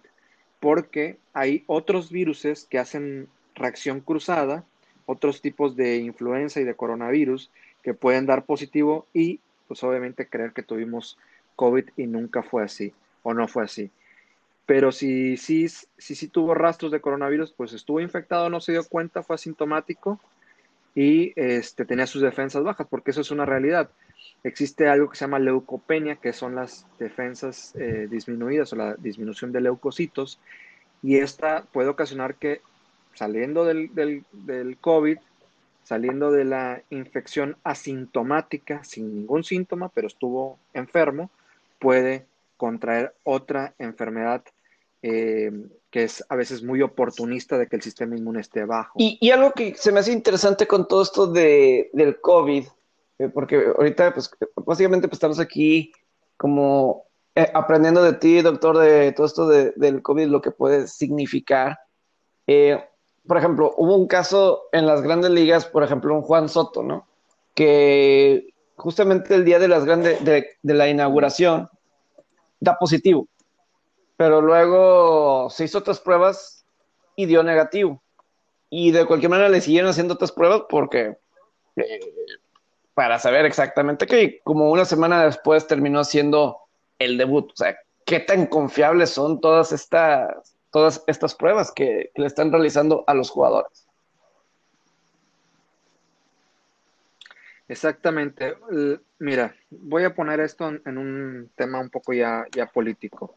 [0.59, 4.65] porque hay otros virus que hacen reacción cruzada,
[5.05, 7.49] otros tipos de influenza y de coronavirus
[7.83, 9.39] que pueden dar positivo y
[9.69, 11.17] pues obviamente creer que tuvimos
[11.55, 12.93] COVID y nunca fue así
[13.23, 13.91] o no fue así.
[14.65, 18.83] Pero si sí si, si, tuvo rastros de coronavirus, pues estuvo infectado, no se dio
[18.83, 20.19] cuenta, fue asintomático
[20.95, 23.89] y este, tenía sus defensas bajas, porque eso es una realidad.
[24.43, 29.51] Existe algo que se llama leucopenia, que son las defensas eh, disminuidas o la disminución
[29.51, 30.39] de leucocitos,
[31.03, 32.61] y esta puede ocasionar que
[33.13, 35.17] saliendo del, del, del COVID,
[35.83, 41.29] saliendo de la infección asintomática, sin ningún síntoma, pero estuvo enfermo,
[41.77, 42.25] puede
[42.57, 44.43] contraer otra enfermedad
[45.07, 45.51] eh,
[45.91, 48.93] que es a veces muy oportunista de que el sistema inmune esté bajo.
[48.97, 52.65] Y, algo que se me hace interesante con todo esto de, del COVID,
[53.19, 54.31] eh, porque ahorita, pues,
[54.65, 55.93] básicamente pues, estamos aquí
[56.37, 57.03] como
[57.35, 61.77] eh, aprendiendo de ti, doctor, de todo esto de, del COVID, lo que puede significar.
[63.27, 67.07] por ejemplo, hubo un caso en las grandes ligas, por ejemplo, un Juan Soto, ¿no?
[67.53, 71.69] Que justamente el día de las grandes, de, de la inauguración,
[72.59, 73.27] da positivo
[74.17, 76.65] pero luego se hizo otras pruebas
[77.15, 78.01] y dio negativo.
[78.69, 81.17] Y de cualquier manera le siguieron haciendo otras pruebas porque
[81.75, 81.99] eh,
[82.93, 86.59] para saber exactamente qué, como una semana después terminó haciendo
[86.97, 87.51] el debut.
[87.51, 93.03] O sea, qué tan confiables son todas estas, todas estas pruebas que, le están realizando
[93.07, 93.87] a los jugadores.
[97.67, 98.55] Exactamente.
[99.19, 103.35] Mira, voy a poner esto en, un tema un poco ya, ya político.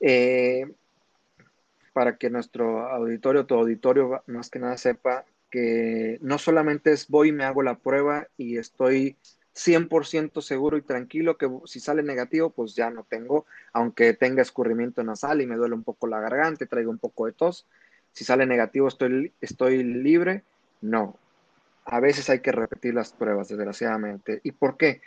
[0.00, 0.66] Eh,
[1.92, 7.28] para que nuestro auditorio, tu auditorio más que nada sepa que no solamente es voy
[7.28, 9.16] y me hago la prueba y estoy
[9.56, 15.02] 100% seguro y tranquilo que si sale negativo, pues ya no tengo, aunque tenga escurrimiento
[15.02, 17.66] nasal y me duele un poco la garganta, traigo un poco de tos.
[18.12, 20.44] Si sale negativo, estoy, estoy libre.
[20.82, 21.16] No.
[21.86, 24.40] A veces hay que repetir las pruebas, desgraciadamente.
[24.42, 25.00] ¿Y por qué?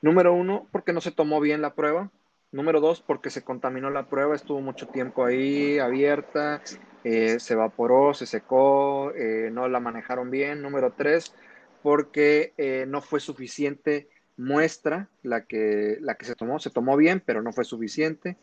[0.00, 2.10] Número uno, porque no se tomó bien la prueba.
[2.54, 6.62] Número dos, porque se contaminó la prueba, estuvo mucho tiempo ahí abierta,
[7.02, 10.62] eh, se evaporó, se secó, eh, no la manejaron bien.
[10.62, 11.34] Número tres,
[11.82, 16.60] porque eh, no fue suficiente muestra la que, la que se tomó.
[16.60, 18.36] Se tomó bien, pero no fue suficiente.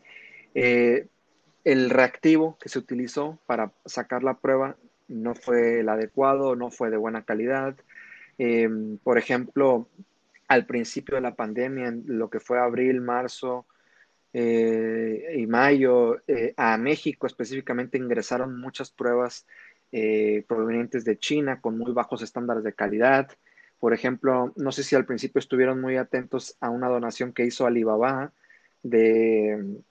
[0.52, 4.76] el reactivo que se utilizó para sacar la prueba
[5.08, 7.76] no fue el adecuado, no fue de buena calidad.
[9.04, 9.88] por ejemplo,
[10.48, 13.64] al principio de la pandemia, en lo que fue abril, marzo,
[14.32, 19.46] eh, y mayo eh, a México específicamente ingresaron muchas pruebas
[19.92, 23.30] eh, provenientes de China con muy bajos estándares de calidad.
[23.78, 27.66] Por ejemplo, no sé si al principio estuvieron muy atentos a una donación que hizo
[27.66, 28.32] Alibaba
[28.82, 29.82] de,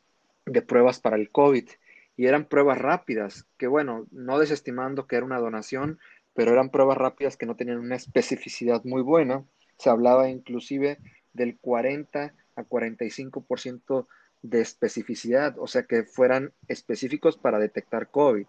[0.46, 1.70] de pruebas para el COVID
[2.18, 6.00] y eran pruebas rápidas, que bueno, no desestimando que era una donación,
[6.34, 9.44] pero eran pruebas rápidas que no tenían una especificidad muy buena.
[9.78, 10.98] Se hablaba inclusive
[11.34, 14.08] del 40 a 45%
[14.42, 18.48] de especificidad, o sea, que fueran específicos para detectar COVID.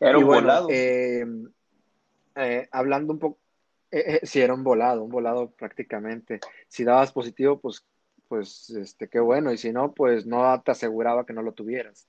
[0.00, 0.68] Era un volado.
[0.70, 1.24] Eh,
[2.36, 3.38] eh, hablando un poco,
[3.90, 6.40] eh, sí, era un volado, un volado prácticamente.
[6.68, 7.84] Si dabas positivo, pues,
[8.28, 12.08] pues, este, qué bueno, y si no, pues no te aseguraba que no lo tuvieras.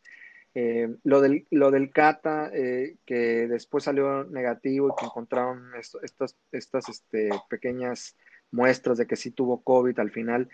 [1.03, 7.29] lo, del, lo del CATA, que después salió negativo y que encontraron estas, estas este,
[7.49, 8.15] pequeñas
[8.51, 10.49] muestras de que sí tuvo COVID al final,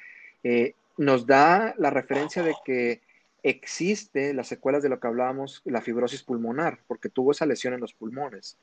[1.01, 3.01] nos da la referencia de que
[3.41, 7.79] existe las secuelas de lo que hablábamos, la fibrosis pulmonar, porque tuvo esa lesión en
[7.79, 8.59] los pulmones.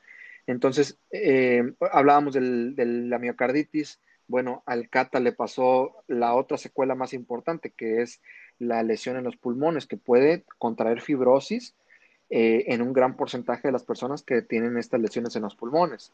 [0.47, 3.99] Entonces, eh, hablábamos de la miocarditis.
[4.27, 8.21] Bueno, al Cata le pasó la otra secuela más importante, que es
[8.57, 11.75] la lesión en los pulmones, que puede contraer fibrosis
[12.29, 16.13] eh, en un gran porcentaje de las personas que tienen estas lesiones en los pulmones.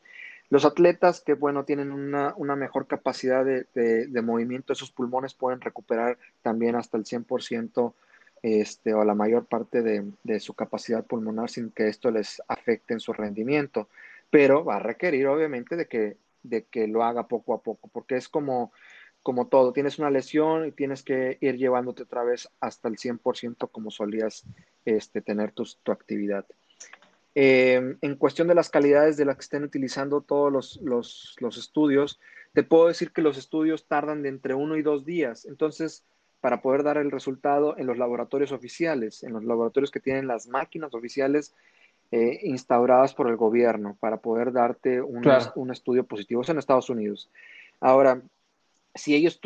[0.50, 6.18] Los atletas que, bueno, tienen una, mejor capacidad de, movimiento de sus pulmones pueden recuperar
[6.42, 7.94] también hasta el 100%
[8.44, 13.00] este, o la mayor parte de, su capacidad pulmonar sin que esto les afecte en
[13.00, 13.90] su rendimiento.
[14.30, 18.16] Pero va a requerir, obviamente, de que, de que lo haga poco a poco, porque
[18.16, 18.72] es como,
[19.24, 23.72] como todo, tienes una lesión y tienes que ir llevándote otra vez hasta el 100%
[23.72, 24.44] como solías
[24.86, 26.46] este, tener tu actividad.
[27.38, 32.20] Eh, en cuestión de las calidades de las que estén utilizando todos los, estudios,
[32.54, 35.46] te puedo decir que los estudios tardan de entre uno y dos días.
[35.46, 36.06] Entonces,
[36.40, 40.48] para poder dar el resultado en los laboratorios oficiales, en los laboratorios que tienen las
[40.48, 41.54] máquinas oficiales
[42.12, 45.24] eh, instauradas por el gobierno para poder darte un,
[45.56, 46.42] un estudio positivo.
[46.42, 47.30] Eso en Estados Unidos.
[47.82, 48.22] Ahora,
[48.96, 49.40] si ellos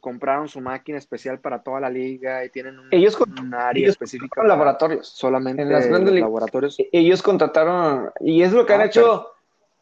[0.00, 3.16] compraron su máquina especial para toda la liga y tienen un, ellos
[3.52, 4.42] área específica.
[4.42, 5.06] laboratorios.
[5.08, 6.80] Solamente en las grandes laboratorios.
[6.80, 9.28] E-, ellos contrataron, y es lo que han ah, hecho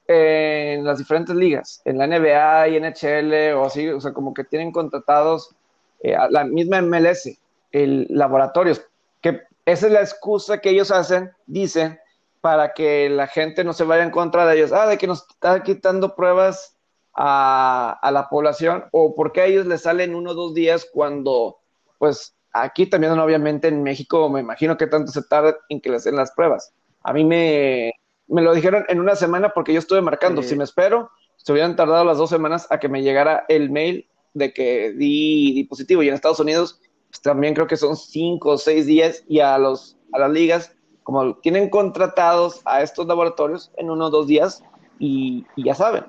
[0.09, 4.45] en las diferentes ligas, en la NBA y NHL, o así, o sea, como que
[4.45, 5.55] tienen contratados
[6.03, 7.39] eh, la misma MLS,
[7.71, 8.85] el laboratorios,
[9.23, 11.99] que esa es la excusa que ellos hacen, dicen,
[12.41, 14.73] para que la gente no se vaya en contra de ellos.
[14.73, 16.74] Ah, de que nos está quitando pruebas
[17.15, 21.59] a, la población o porque a ellos les salen uno o dos días cuando,
[21.99, 26.05] pues aquí también obviamente en México me imagino que tanto se tarda en que les
[26.05, 26.73] den las pruebas.
[27.03, 27.93] A mí me,
[28.27, 31.77] me lo dijeron en una semana porque yo estuve marcando, si me espero, se hubieran
[31.77, 36.03] tardado las dos semanas a que me llegara el mail de que di, positivo.
[36.03, 39.59] Y en Estados Unidos pues, también creo que son cinco o seis días y a,
[39.59, 44.65] los, a las ligas como tienen contratados a estos laboratorios en uno o dos días
[44.99, 46.05] y ya saben,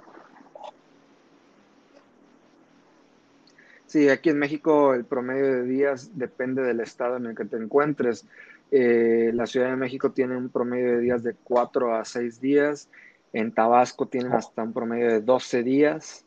[3.96, 7.56] Sí, aquí en México el promedio de días depende del estado en el que te
[7.56, 8.28] encuentres.
[8.70, 12.90] Eh, la Ciudad de México tiene un promedio de días de 4 a 6 días.
[13.32, 14.36] En Tabasco tienen oh.
[14.36, 16.26] hasta un promedio de 12 días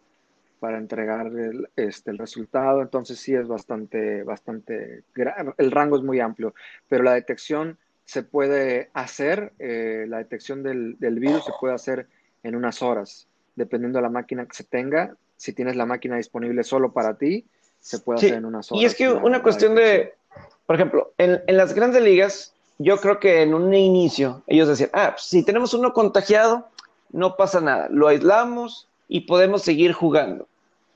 [0.61, 2.81] para entregar el, este, el resultado.
[2.81, 5.05] Entonces sí es bastante, bastante,
[5.59, 6.55] el rango es muy amplio,
[6.89, 12.07] pero la detección se puede hacer, eh, la detección del, del virus se puede hacer
[12.43, 15.15] en unas horas, dependiendo de la máquina que se tenga.
[15.37, 17.45] Si tienes la máquina disponible solo para ti,
[17.81, 18.81] se puede hacer en una sola.
[18.81, 20.15] Y es que una cuestión de,
[20.67, 25.13] por ejemplo, en, las grandes ligas, yo creo que en un inicio ellos decían, ah,
[25.13, 26.69] pues, si tenemos uno contagiado,
[27.11, 30.47] no pasa nada, lo aislamos y podemos seguir jugando.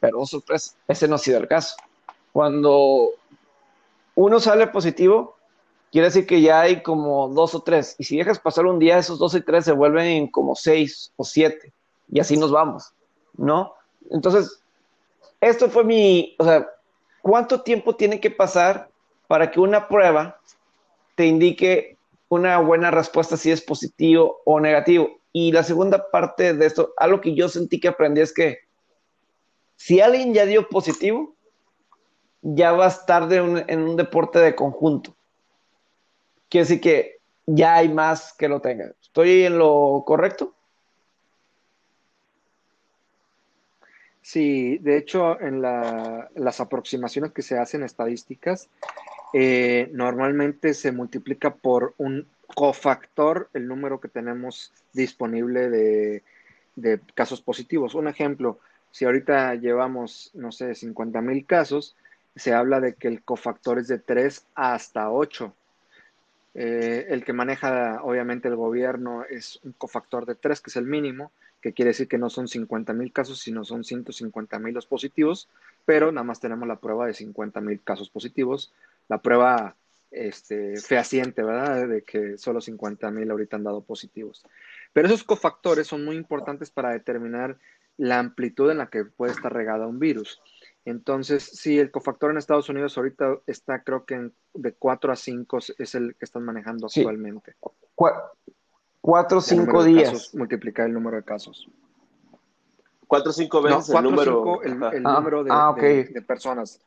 [0.00, 1.76] Pero, oh, sorpresa, ese no ha sido el caso.
[2.32, 3.10] Cuando
[4.14, 5.36] uno sale positivo,
[5.90, 7.94] quiere decir que ya hay como dos o tres.
[7.98, 11.24] Y si dejas pasar un día, esos dos y tres se vuelven como seis o
[11.24, 11.72] siete.
[12.10, 12.92] Y así nos vamos,
[13.36, 13.74] ¿no?
[14.10, 14.61] Entonces,
[15.42, 16.70] esto fue mi, o sea,
[17.20, 18.88] ¿cuánto tiempo tiene que pasar
[19.26, 20.40] para que una prueba
[21.16, 25.18] te indique una buena respuesta si es positivo o negativo?
[25.32, 28.58] Y la segunda parte de esto, algo que yo sentí que aprendí es que
[29.74, 31.34] si alguien ya dio positivo,
[32.42, 33.28] ya va a
[33.66, 35.16] en un deporte de conjunto.
[36.48, 37.16] Quiere decir que
[37.46, 38.94] ya hay más que lo tengan.
[39.02, 40.54] ¿Estoy en lo correcto?
[44.22, 48.68] Sí, de hecho, en las aproximaciones que se hacen estadísticas,
[49.34, 56.22] eh, normalmente se multiplica por un cofactor el número que tenemos disponible de,
[57.14, 57.94] casos positivos.
[57.96, 58.60] Un ejemplo,
[58.92, 61.96] si ahorita llevamos, no sé, 50 mil casos,
[62.36, 65.52] se habla de que el cofactor es de 3 hasta 8.
[66.54, 70.86] Eh, el que maneja, obviamente, el gobierno es un cofactor de 3, que es el
[70.86, 71.32] mínimo,
[71.62, 75.48] que quiere decir que no son 50 mil casos, sino son 150 mil los positivos,
[75.86, 78.72] pero nada más tenemos la prueba de 50 mil casos positivos,
[79.08, 79.76] la prueba
[80.10, 81.88] este, fehaciente, ¿verdad?
[81.88, 84.44] De que solo 50 mil ahorita han dado positivos.
[84.92, 87.56] Pero esos cofactores son muy importantes para determinar
[87.96, 90.42] la amplitud en la que puede estar regada un virus.
[90.84, 95.58] Entonces, sí, el cofactor en Estados Unidos ahorita está, creo que de 4 a 5
[95.78, 97.54] es el que están manejando actualmente
[99.02, 100.34] cuatro o cinco días.
[100.34, 101.68] multiplicar el número de casos.
[103.06, 104.62] Cuatro o cinco veces el número.
[104.62, 106.80] el, número de, ah, de, personas.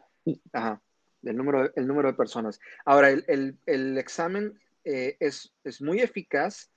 [0.51, 0.81] Ajá.
[1.21, 2.59] El número, el número de personas.
[2.83, 6.71] Ahora, el, examen eh, es, es, muy eficaz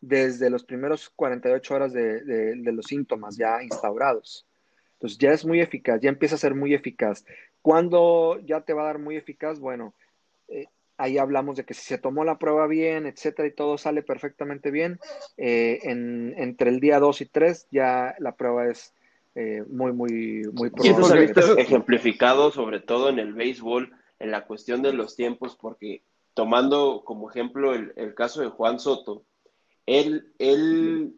[0.00, 4.46] desde los primeros 48 horas de, de, los síntomas ya instaurados.
[4.94, 7.24] Entonces ya es muy eficaz, ya empieza a ser muy eficaz.
[7.62, 9.58] ¿Cuándo ya te va a dar muy eficaz?
[9.58, 9.94] Bueno,
[10.48, 10.66] eh,
[11.00, 14.70] ahí hablamos de que si se tomó la prueba bien, etcétera, y todo sale perfectamente
[14.70, 15.00] bien,
[15.36, 18.92] eh, en, entre el día 2 y 3 ya la prueba es
[19.34, 21.32] eh, muy, muy, muy probable.
[21.58, 26.02] ejemplificado sobre todo en el béisbol, en la cuestión de los tiempos, porque
[26.34, 29.22] tomando como ejemplo el, caso de Juan Soto,
[29.86, 31.14] él, él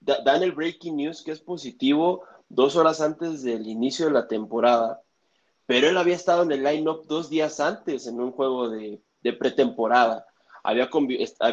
[0.00, 4.28] da, en el breaking news que es positivo dos horas antes del inicio de la
[4.28, 5.02] temporada
[5.66, 9.00] pero él había estado en el line-up dos días antes en un juego de,
[9.38, 10.26] pretemporada.
[10.62, 10.88] Había,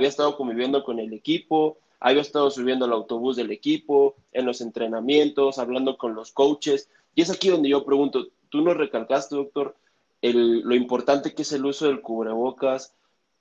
[0.01, 5.57] estado conviviendo con el equipo, había estado subiendo al autobús del equipo, en los entrenamientos,
[5.57, 6.89] hablando con los coaches.
[7.15, 9.75] Y es aquí donde yo pregunto, tú nos recalcaste, doctor,
[10.21, 12.93] lo importante que es el uso del cubrebocas,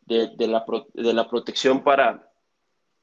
[0.06, 0.64] de, la,
[0.94, 2.32] de la, protección para,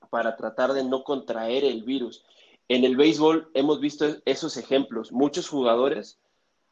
[0.10, 2.24] para tratar de no contraer el virus.
[2.70, 5.14] En el béisbol hemos visto esos ejemplos.
[5.14, 6.20] Muchos jugadores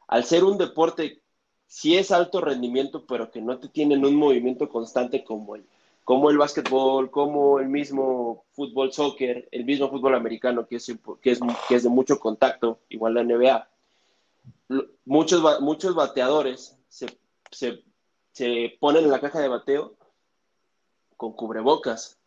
[0.08, 1.22] al ser un deporte
[1.66, 5.66] sí es alto rendimiento, pero que no te tienen un movimiento constante como el,
[6.04, 11.30] como el básquetbol, como el mismo fútbol, soccer, el mismo fútbol americano, que es, que
[11.32, 13.68] es, que es de mucho contacto, igual la NBA.
[15.04, 17.06] Muchos, muchos bateadores se,
[17.50, 17.82] se,
[18.32, 19.94] se ponen en la caja de bateo
[21.16, 22.18] con cubrebocas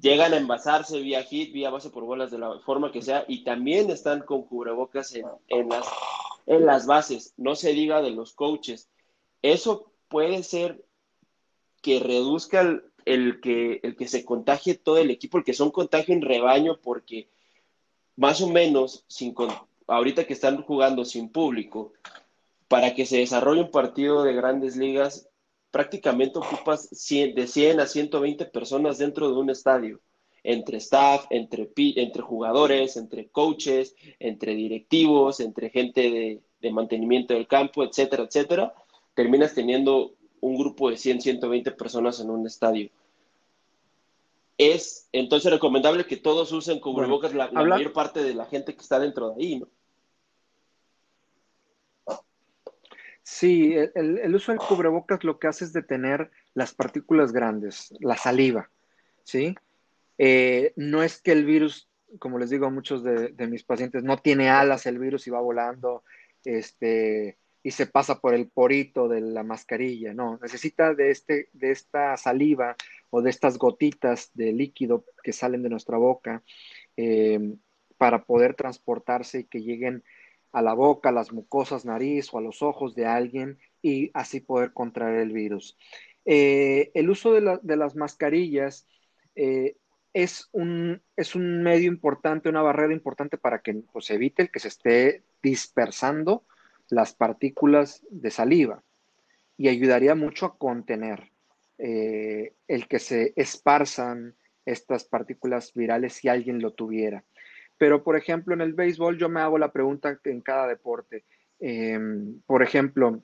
[0.00, 3.44] llegan a envasarse vía hit, vía base por bolas de la forma que sea, y
[3.44, 5.86] también están con cubrebocas en, las,
[6.46, 7.34] en las bases.
[7.36, 8.88] No se diga de los coaches.
[9.42, 10.84] Eso puede ser
[11.82, 16.14] que reduzca el, que, el que se contagie todo el equipo, el que son contagio
[16.14, 17.28] en rebaño, porque
[18.16, 19.34] más o menos, sin,
[19.86, 21.92] ahorita que están jugando sin público,
[22.68, 25.28] para que se desarrolle un partido de grandes ligas,
[25.70, 30.00] prácticamente ocupas de 100 a 120 personas dentro de un estadio,
[30.42, 37.84] entre staff, entre, entre jugadores, entre coaches, entre directivos, entre gente de, mantenimiento del campo,
[37.84, 38.74] etcétera, etcétera,
[39.14, 42.90] terminas teniendo un grupo de 100, 120 personas en un estadio.
[44.58, 48.82] Es entonces recomendable que todos usen cubrebocas la, la mayor parte de la gente que
[48.82, 49.68] está dentro de ahí, ¿no?
[53.30, 58.70] Sí, el, uso del cubrebocas lo que hace es detener las partículas grandes, la saliva,
[59.22, 59.54] ¿sí?
[60.22, 64.18] Eh, no es que el virus, como les digo a muchos de, mis pacientes, no
[64.18, 66.04] tiene alas el virus y va volando
[66.44, 71.70] este, y se pasa por el porito de la mascarilla, no, necesita de, este, de
[71.70, 72.76] esta saliva
[73.08, 76.42] o de estas gotitas de líquido que salen de nuestra boca
[76.98, 77.54] eh,
[77.96, 80.04] para poder transportarse y que lleguen
[80.52, 84.40] a la boca, a las mucosas, nariz o a los ojos de alguien y así
[84.40, 85.78] poder contraer el virus.
[86.26, 88.86] Eh, el uso de, las mascarillas
[89.34, 89.76] eh,
[90.12, 94.60] es, un, es, un, medio importante, una barrera importante para que pues, evite el que
[94.60, 96.44] se esté dispersando
[96.88, 98.82] las partículas de saliva
[99.56, 101.30] y ayudaría mucho a contener
[101.78, 104.34] eh, el que se esparzan
[104.64, 107.24] estas partículas virales si alguien lo tuviera.
[107.78, 111.24] Pero, por ejemplo, en el béisbol yo me hago la pregunta en cada deporte.
[111.58, 113.22] Em, por ejemplo,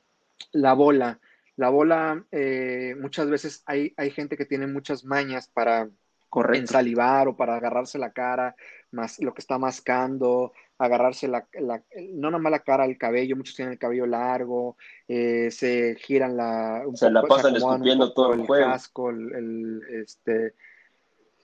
[0.53, 1.21] la bola.
[1.57, 5.91] La bola, eh, muchas veces hay, hay, gente que tiene muchas mañas para
[6.55, 8.55] ensalivar o para agarrarse la cara,
[8.91, 11.47] más lo que está mascando, agarrarse la,
[12.13, 14.77] no nomás la cara, el cabello, muchos tienen el cabello largo,
[15.09, 16.85] eh, se giran la...
[16.95, 20.55] se la pasan escupiendo todo el, el casco, el, este,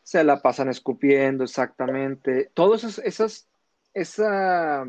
[0.02, 2.50] se la pasan escupiendo, exactamente.
[2.54, 3.48] Todas esas, esas
[3.94, 4.84] esa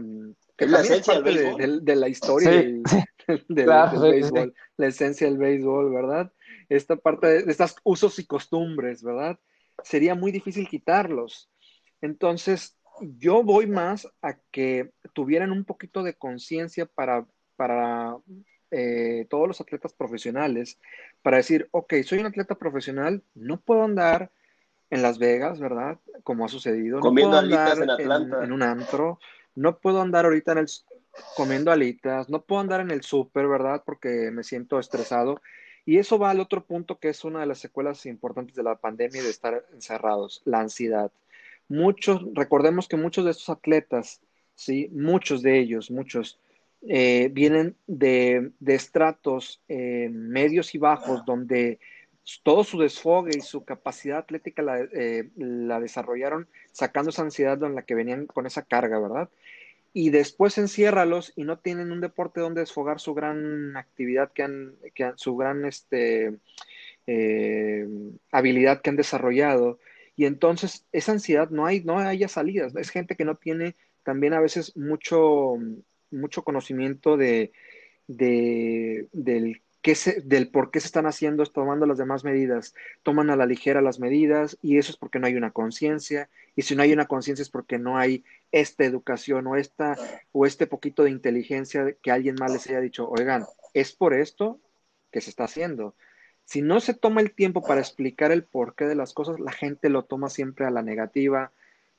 [0.55, 2.83] que la esencia de, la historia del,
[3.47, 6.31] béisbol, la esencia del béisbol, ¿verdad?
[6.69, 9.39] Esta parte de, estos usos y costumbres, ¿verdad?
[9.83, 11.49] Sería muy difícil quitarlos.
[12.01, 17.25] Entonces, yo voy más a que tuvieran un poquito de conciencia para,
[17.55, 18.17] para
[18.71, 20.79] eh, todos los atletas profesionales,
[21.21, 24.31] para decir, ok, soy un atleta profesional, no puedo andar
[24.89, 25.99] en Las Vegas, ¿verdad?
[26.23, 26.99] Como ha sucedido.
[26.99, 28.43] Comiendo alitas en Atlanta.
[28.43, 29.19] En, un antro.
[29.55, 30.67] No puedo andar ahorita en el
[31.35, 33.83] comiendo alitas, no puedo andar en el súper, ¿verdad?
[33.85, 35.41] Porque me siento estresado.
[35.85, 38.75] Y eso va al otro punto que es una de las secuelas importantes de la
[38.75, 41.11] pandemia de estar encerrados, la ansiedad.
[41.67, 44.21] Muchos, recordemos que muchos de estos atletas,
[44.55, 46.39] sí, muchos de ellos, muchos,
[46.87, 51.79] eh, vienen de, estratos eh, medios y bajos donde
[52.43, 57.75] todo su desfogue y su capacidad atlética la, eh, la, desarrollaron sacando esa ansiedad en
[57.75, 59.29] la que venían con esa carga, ¿verdad?
[59.93, 64.75] Y después enciérralos y no tienen un deporte donde desfogar su gran actividad que han,
[64.95, 66.33] que su gran este,
[67.05, 67.87] eh,
[68.31, 69.79] habilidad que han desarrollado.
[70.15, 72.75] Y entonces esa ansiedad no hay, no haya salidas.
[72.75, 75.55] Es gente que no tiene también a veces mucho,
[76.11, 77.51] mucho conocimiento de,
[78.07, 79.61] de, del
[80.23, 82.73] del por qué se están haciendo, tomando las demás medidas,
[83.03, 86.29] toman a la ligera las medidas y eso es porque no hay una conciencia.
[86.55, 89.97] Y si no hay una conciencia es porque no hay esta educación o esta
[90.31, 94.59] o este poquito de inteligencia que alguien más les haya dicho, oigan, es por esto
[95.11, 95.95] que se está haciendo.
[96.45, 99.89] Si no se toma el tiempo para explicar el porqué de las cosas, la gente
[99.89, 101.51] lo toma siempre a la negativa,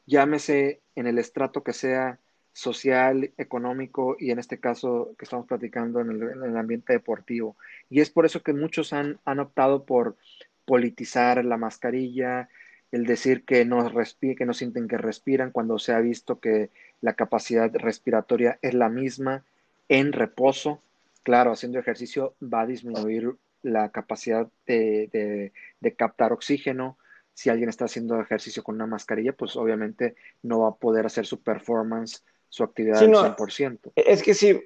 [0.07, 2.18] llámese en el estrato que sea,
[2.55, 7.57] social, económico y en este caso que estamos platicando en el, ambiente deportivo.
[7.91, 10.17] Y es por eso que muchos han, optado por
[10.65, 12.49] politizar la mascarilla,
[12.93, 17.15] el decir que no, que no sienten que respiran cuando se ha visto que la
[17.15, 19.45] capacidad respiratoria es la misma
[19.89, 20.81] en reposo.
[21.25, 25.53] Claro, haciendo ejercicio va a disminuir la capacidad de
[25.97, 26.99] captar oxígeno,
[27.35, 31.27] si alguien está haciendo ejercicio con una mascarilla, pues obviamente no va a poder hacer
[31.27, 32.23] su performance
[32.55, 33.93] su actividad al 100%.
[33.97, 34.63] Es que sí,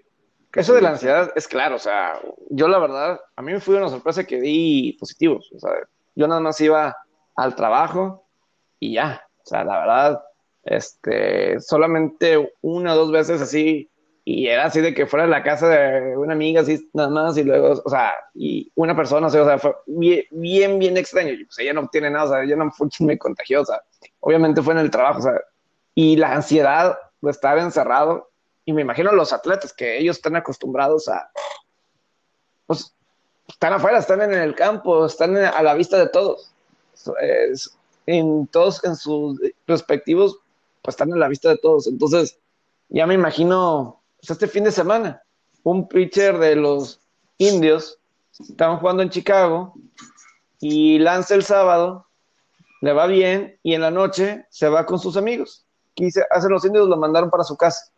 [0.52, 2.20] Eso de la ansiedad es claro, o sea,
[2.50, 5.70] yo la verdad, a mí me fue una sorpresa que di positivos, o sea,
[6.14, 6.94] yo nada más iba
[7.34, 8.26] al trabajo
[8.78, 10.22] y ya, o sea, la verdad,
[10.64, 13.88] este, solamente una o dos veces así,
[14.22, 17.38] y era así de que fuera de la casa de una amiga, así nada más,
[17.38, 21.52] y luego, o sea, y una persona, o sea, fue bien, bien, bien extraño, o
[21.52, 23.80] sea, ella no tiene nada, o sea, ella no fue quien me contagió, o sea,
[24.20, 25.40] obviamente fue en el trabajo, o sea,
[25.94, 28.30] y la ansiedad de estar encerrado,
[28.64, 31.30] y me imagino los atletas que ellos están acostumbrados a,
[32.66, 32.94] pues,
[33.46, 36.52] están afuera, están en el campo, están a la vista de todos.
[38.06, 40.38] en todos, en sus respectivos,
[40.82, 41.86] pues están a la vista de todos.
[41.86, 42.38] Entonces,
[42.88, 45.22] ya me imagino, pues, este fin de semana,
[45.62, 47.00] un pitcher de los
[47.38, 47.98] indios,
[48.38, 49.74] estaban jugando en Chicago
[50.60, 52.06] y lanza el sábado,
[52.80, 55.66] le va bien y en la noche se va con sus amigos.
[55.98, 56.88] ¿Qué hacen los indios?
[56.88, 57.90] Lo mandaron para su casa.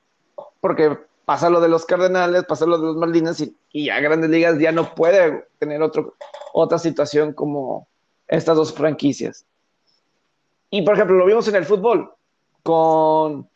[0.60, 3.40] Porque pasa lo de los Cardenales, pasa lo de los Marlins
[3.70, 6.14] y, ya Grandes Ligas ya no puede tener otro,
[6.54, 7.88] otra situación como
[8.26, 9.44] estas dos franquicias.
[10.70, 12.14] Y por ejemplo, lo vimos en el fútbol
[12.62, 13.48] con,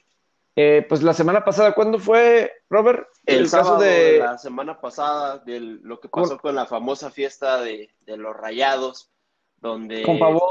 [0.57, 3.09] eh, pues la semana pasada, ¿cuándo fue, Robert?
[3.25, 4.19] El, caso de...
[4.19, 9.11] la semana pasada, de lo que pasó con, la famosa fiesta de, los Rayados,
[9.61, 10.03] donde...
[10.03, 10.43] Con Pavón.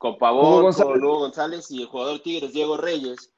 [0.00, 3.30] Con Pavón, con Hugo González y el jugador Tigres, Diego Reyes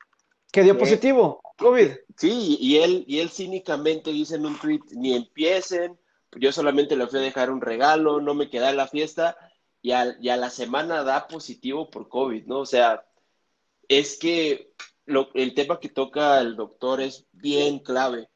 [0.52, 1.88] que dio positivo, COVID.
[2.14, 5.98] Sí, y él, y él cínicamente dice en un tweet, ni empiecen,
[6.36, 9.34] yo solamente le fui a dejar un regalo, no me queda en la fiesta,
[9.80, 12.60] y a, la semana da positivo por COVID, ¿no?
[12.60, 13.02] O sea,
[13.88, 14.74] es que
[15.06, 18.28] lo, el tema que toca el doctor es bien clave.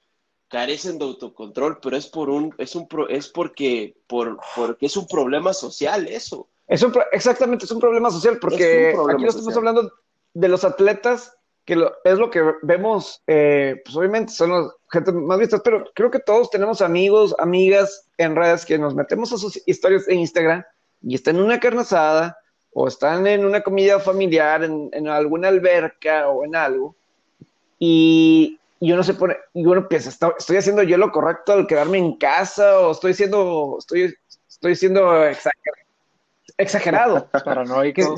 [0.49, 5.07] Carecen de autocontrol, pero es por un, es un es porque, por, porque es un
[5.07, 6.49] problema social eso.
[6.69, 9.93] Es un, exactamente, es un problema social, porque aquí no estamos hablando
[10.35, 11.37] de los atletas
[11.67, 16.12] que es lo que vemos, eh, pues obviamente son los gente más vistas, pero creo
[16.12, 20.64] que todos tenemos amigos, amigas en redes que nos metemos a sus historias en Instagram
[21.03, 22.39] y están en una carne asada
[22.73, 26.95] o están en una comida familiar, en, alguna alberca o en algo,
[27.81, 31.99] y, y uno se pone, y uno piensa, ¿estoy haciendo yo lo correcto al quedarme
[31.99, 34.14] en casa o estoy siendo, estoy,
[34.49, 35.86] estoy siendo exagerado?
[37.45, 38.17] Paranoico.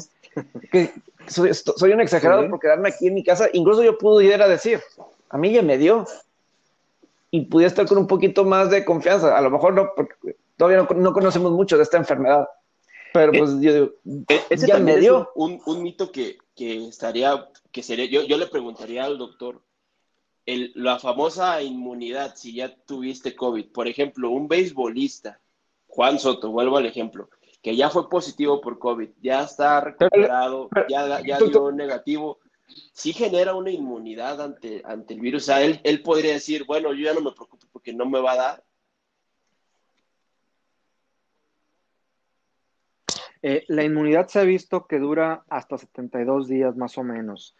[0.70, 0.92] Que,
[1.26, 3.48] soy, un exagerado por quedarme aquí en mi casa.
[3.52, 4.80] Incluso yo pudiera decir,
[5.28, 6.06] a mí ya me dio.
[7.30, 9.36] Y pudiera estar con un poquito más de confianza.
[9.36, 12.48] A lo mejor no, porque todavía no, conocemos mucho de esta enfermedad.
[13.12, 13.90] Pero pues yo digo,
[14.28, 15.30] e, ese ya me dio.
[15.34, 19.60] Un, un, mito que, que, estaría, que sería, yo, yo le preguntaría al doctor,
[20.46, 25.40] el, la famosa inmunidad, si ya tuviste COVID, por ejemplo, un beisbolista,
[25.86, 27.28] Juan Soto, vuelvo al ejemplo,
[27.62, 32.38] que ya fue positivo por COVID, ya está recuperado, ya, ya dio negativo,
[32.92, 35.44] sí genera una inmunidad ante, ante el virus.
[35.44, 38.20] O sea, él, él podría decir, bueno, yo ya no me preocupo porque no me
[38.20, 38.64] va a dar.
[43.40, 47.56] Eh, la inmunidad se ha visto que dura hasta 72 días más o menos.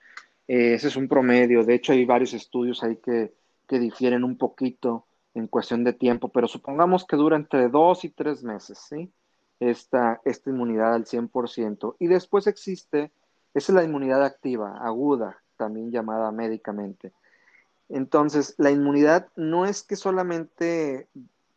[0.48, 1.64] Eh, ese es un promedio.
[1.64, 3.34] De hecho, hay varios estudios ahí que,
[3.66, 8.10] que difieren un poquito en cuestión de tiempo, pero supongamos que dura entre dos y
[8.10, 9.12] tres meses, ¿sí?
[9.60, 11.96] Esta, esta inmunidad al 100%.
[11.98, 13.12] Y después existe,
[13.54, 17.12] es la inmunidad activa, aguda, también llamada médicamente.
[17.88, 21.08] Entonces, la inmunidad no es que solamente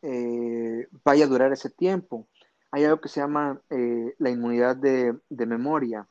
[0.02, 2.28] eh, vaya a durar ese tiempo.
[2.72, 6.08] Hay algo que se llama eh, la inmunidad de, de, memoria.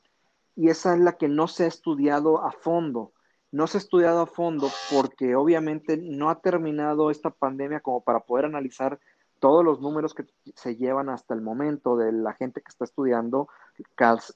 [0.55, 3.12] Y esa es la que no se ha estudiado a fondo.
[3.51, 8.20] No se ha estudiado a fondo porque obviamente no ha terminado esta pandemia como para
[8.20, 9.01] poder analizar
[9.41, 13.49] todos los números que se llevan hasta el momento de la gente que está estudiando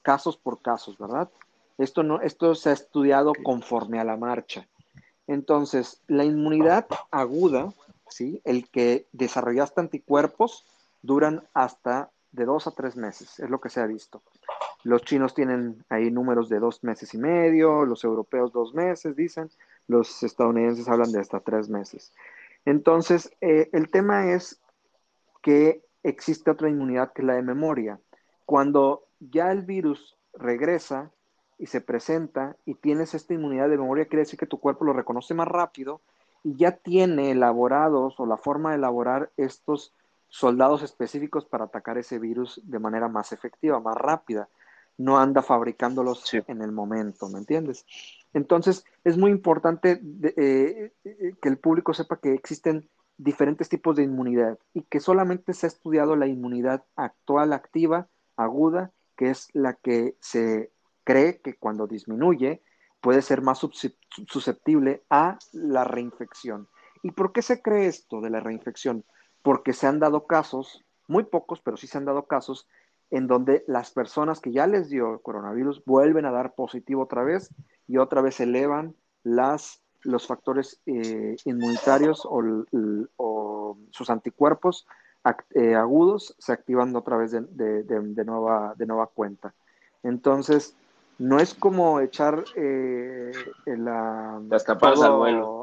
[0.01, 1.29] casos por casos, ¿verdad?
[1.77, 4.67] Esto, no, esto se ha estudiado conforme a la marcha.
[5.27, 7.73] Entonces, la inmunidad aguda,
[8.07, 8.41] ¿sí?
[8.43, 10.65] el que desarrollaste anticuerpos,
[11.01, 14.21] duran hasta de dos a tres meses, es lo que se ha visto.
[14.83, 19.49] Los chinos tienen ahí números de dos meses y medio, los europeos dos meses, dicen,
[19.87, 22.11] los estadounidenses hablan de hasta tres meses.
[22.65, 24.59] Entonces, eh, el tema es
[25.45, 27.99] que existe otra inmunidad que es la de memoria.
[28.45, 31.11] Cuando ya el virus regresa
[31.59, 34.93] y se presenta y tienes esta inmunidad de memoria, quiere decir que tu cuerpo lo
[34.93, 36.01] reconoce más rápido
[36.43, 39.93] y ya tiene elaborados o la forma de elaborar estos
[40.29, 44.49] soldados específicos para atacar ese virus de manera más efectiva, más rápida.
[44.97, 47.85] No anda fabricándolos en el momento, ¿me entiendes?
[48.33, 54.03] Entonces, es muy importante eh, eh, que el público sepa que existen diferentes tipos de
[54.03, 59.73] inmunidad y que solamente se ha estudiado la inmunidad actual activa, aguda, que es la
[59.73, 60.71] que se
[61.03, 62.61] cree que cuando disminuye
[62.99, 63.59] puede ser más
[64.27, 66.67] susceptible a la reinfección.
[67.03, 69.05] ¿Y por qué se cree esto de la reinfección?
[69.43, 72.67] Porque se han dado casos, muy pocos, pero sí se han dado casos,
[73.11, 77.53] en donde las personas que ya les dio coronavirus vuelven a dar positivo otra vez
[77.87, 84.87] y otra vez elevan las, los factores eh, inmunitarios o, sus anticuerpos
[85.53, 89.53] eh, agudos se activan otra vez de, nueva, de nueva cuenta.
[90.03, 90.75] Entonces,
[91.17, 93.31] no es como echar eh,
[93.65, 94.41] la,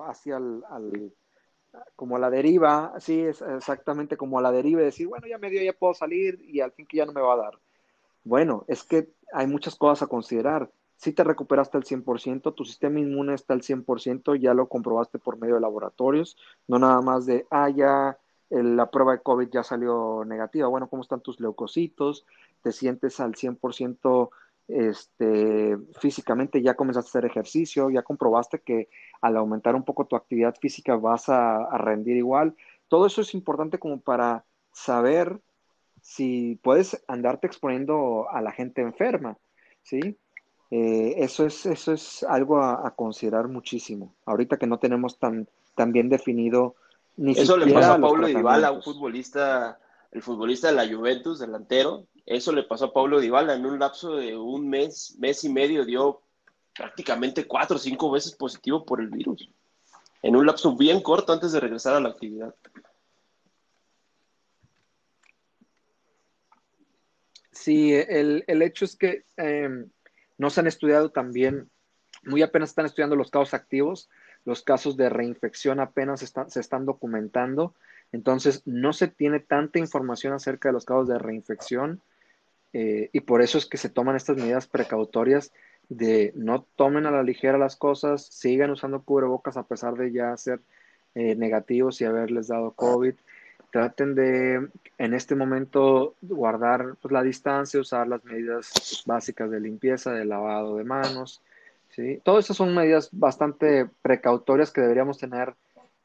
[0.07, 1.13] hacia al,
[1.97, 5.39] como a la deriva, sí, es exactamente como a la deriva y decir, bueno, ya
[5.39, 7.59] me dio, ya puedo salir y al fin que ya no me va a dar.
[8.25, 10.71] Bueno, es que hay muchas cosas a considerar.
[11.03, 15.37] Si te recuperaste al 100%, tu sistema inmune está al 100%, ya lo comprobaste por
[15.37, 16.37] medio de laboratorios,
[16.69, 18.17] no nada más de, ah, ya
[18.51, 20.69] la prueba de COVID ya salió negativa.
[20.69, 22.25] Bueno, ¿cómo están tus leucocitos?
[22.63, 24.31] ¿Te sientes al 100%
[24.69, 28.89] este, físicamente ya comenzaste a hacer ejercicio, ya comprobaste que
[29.23, 32.55] al aumentar un poco tu actividad física vas a, rendir igual.
[32.87, 35.41] Todo eso es importante como para saber
[36.01, 39.37] si puedes andarte exponiendo a la gente enferma,
[39.83, 40.17] ¿sí?
[40.75, 44.15] Eh, eso, es, eso es algo a, considerar muchísimo.
[44.25, 46.77] Ahorita que no tenemos tan, tan bien definido
[47.19, 49.79] ni Eso le pasó a Pablo Dybala, un futbolista,
[50.13, 54.17] el futbolista de la Juventus, delantero, eso le pasó a Pablo Dybala en un lapso
[54.17, 56.23] de un mes, mes y medio, dio
[56.75, 59.51] prácticamente cuatro o cinco veces positivo por el virus.
[60.23, 62.55] En un lapso bien corto antes de regresar a la actividad.
[67.51, 69.91] Sí, el, hecho es que em,
[70.43, 71.71] no se han estudiado también,
[72.25, 74.11] muy apenas están estudiando los casos activos,
[74.45, 77.77] los casos de reinfección apenas se están documentando,
[78.11, 82.01] entonces no se tiene tanta información acerca de los casos de reinfección
[82.73, 85.53] eh, y por eso es que se toman estas medidas precautorias
[85.89, 90.37] de no tomen a la ligera las cosas, sigan usando cubrebocas a pesar de ya
[90.37, 90.61] ser
[91.15, 93.15] eh, negativos y haberles dado COVID.
[93.73, 94.69] Traten de
[94.99, 100.77] en este momento guardar pues, la distancia, usar las medidas básicas de limpieza, de lavado
[100.77, 101.43] de manos.
[101.89, 102.21] ¿sí?
[102.23, 105.55] Todas esas son medidas bastante precautorias que deberíamos tener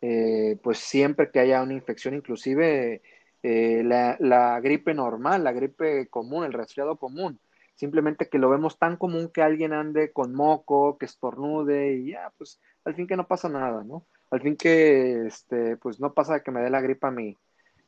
[0.01, 3.01] eh, pues siempre que haya una infección, inclusive
[3.43, 7.39] eh, la, gripe normal, la gripe común, el resfriado común.
[7.75, 12.31] Simplemente que lo vemos tan común que alguien ande con moco, que estornude y ya,
[12.37, 14.05] pues al fin que no pasa nada, ¿no?
[14.31, 17.37] Al fin que, este, pues no pasa que me dé la gripa a mí,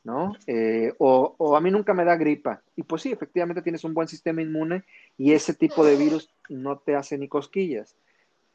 [0.03, 0.33] ¿no?
[0.47, 2.61] Eh, o, o, a mí nunca me da gripa.
[2.75, 4.83] Y pues sí, efectivamente tienes un buen sistema inmune
[5.17, 7.95] y ese tipo de virus no te hace ni cosquillas.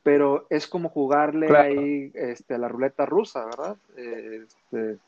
[0.03, 3.77] Pero es como jugarle ahí este, a la ruleta rusa, ¿verdad?
[3.97, 4.99] Este,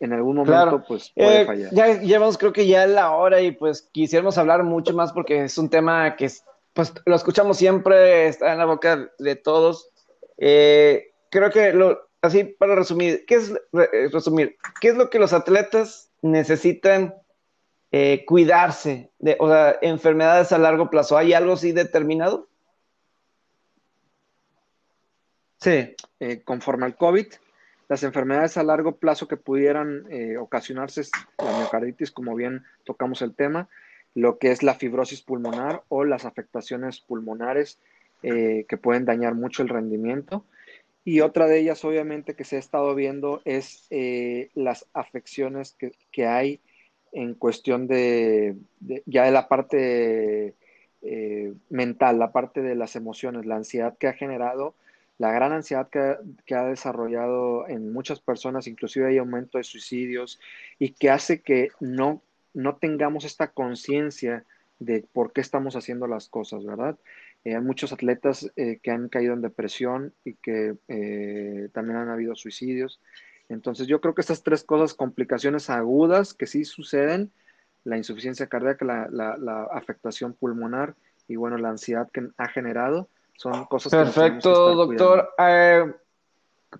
[0.00, 1.72] en algún momento pues puede eh, fallar.
[1.72, 5.58] Ya llevamos creo que ya la hora y pues quisiéramos hablar mucho más porque es
[5.58, 6.30] un tema que
[6.72, 9.90] pues lo escuchamos siempre, está en la boca de todos.
[10.36, 14.56] Eh, creo que lo, así para resumir, ¿qué es eh, resumir?
[14.80, 17.14] ¿Qué es lo que los atletas necesitan
[18.26, 21.16] cuidarse de, o sea, enfermedades a largo plazo?
[21.16, 22.46] ¿Hay algo así determinado?
[25.58, 25.96] Sí,
[26.44, 27.26] conforme al COVID,
[27.88, 31.02] las enfermedades a largo plazo que pudieran eh, ocasionarse
[31.38, 33.68] la miocarditis, como bien tocamos el tema,
[34.14, 37.78] lo que es la fibrosis pulmonar o las afectaciones pulmonares
[38.22, 40.44] eh, que pueden dañar mucho el rendimiento.
[41.06, 45.74] Y otra de ellas, obviamente, que se ha estado viendo es eh, las afecciones
[46.12, 46.60] que, hay
[47.12, 48.56] en cuestión de,
[49.06, 50.54] ya de la parte
[51.70, 54.74] mental, la parte de las emociones, la ansiedad que ha generado
[55.18, 60.38] la gran ansiedad que, ha desarrollado en muchas personas, inclusive hay aumento de suicidios
[60.78, 64.44] y que hace que no, no tengamos esta conciencia
[64.78, 66.98] de por qué estamos haciendo las cosas, ¿verdad?
[67.46, 72.08] Eh, hay muchos atletas eh, que han caído en depresión y que eh, también han
[72.08, 73.00] habido suicidios.
[73.48, 77.30] Entonces yo creo que estas tres cosas, complicaciones agudas que sí suceden,
[77.84, 80.96] la insuficiencia cardíaca, la, la afectación pulmonar
[81.28, 85.30] y bueno, la ansiedad que ha generado, son cosas Perfecto, doctor.
[85.38, 85.84] Eh,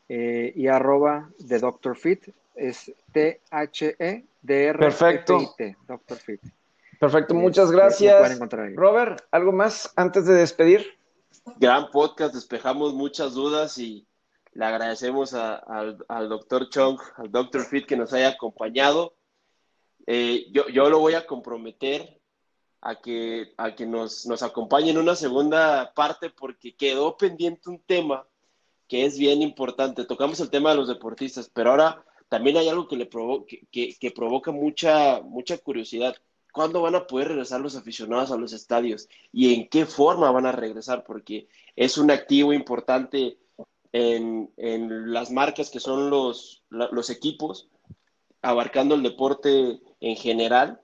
[0.07, 1.97] y arroba de Dr.
[1.97, 4.79] Fit, es T-H-E-D-R.
[4.79, 5.53] Perfecto.
[5.87, 6.17] Dr.
[6.17, 6.39] Fit.
[6.99, 8.39] Perfecto, muchas gracias.
[8.75, 10.95] Robert, ¿algo más antes de despedir?
[11.57, 14.07] Gran podcast, despejamos muchas dudas y
[14.53, 19.15] Le agradecemos al, doctor Chong, al doctor Fit que nos haya acompañado.
[20.07, 22.19] Eh, yo, yo, lo voy a comprometer
[22.81, 27.79] a que, a que nos, nos acompañe en una segunda parte porque quedó pendiente un
[27.79, 28.27] tema
[28.87, 30.05] que es bien importante.
[30.05, 33.07] Tocamos el tema de los deportistas, pero ahora también hay algo que le
[33.71, 36.15] que, que, provoca mucha, mucha curiosidad.
[36.55, 39.09] ¿Cuándo van a poder regresar los aficionados a los estadios?
[39.33, 41.03] ¿Y en qué forma van a regresar?
[41.03, 43.37] Porque es un activo importante
[43.91, 47.67] en, en las marcas que son los, los equipos,
[48.41, 50.79] abarcando el deporte en general.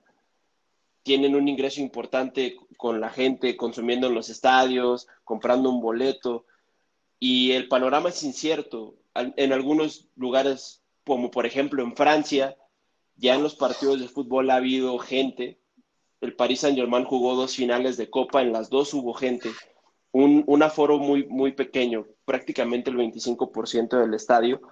[1.02, 6.44] Tienen un ingreso importante con la gente consumiendo en los estadios, comprando un boleto.
[7.18, 8.94] Y el panorama es incierto.
[9.14, 12.56] En algunos lugares como por ejemplo en Francia,
[13.16, 15.58] ya en los partidos de fútbol ha habido gente.
[16.22, 19.50] El Paris Saint-Germain jugó dos finales de Copa, en las dos hubo gente.
[20.12, 24.62] Un, aforo muy, muy pequeño, prácticamente el 25% del estadio,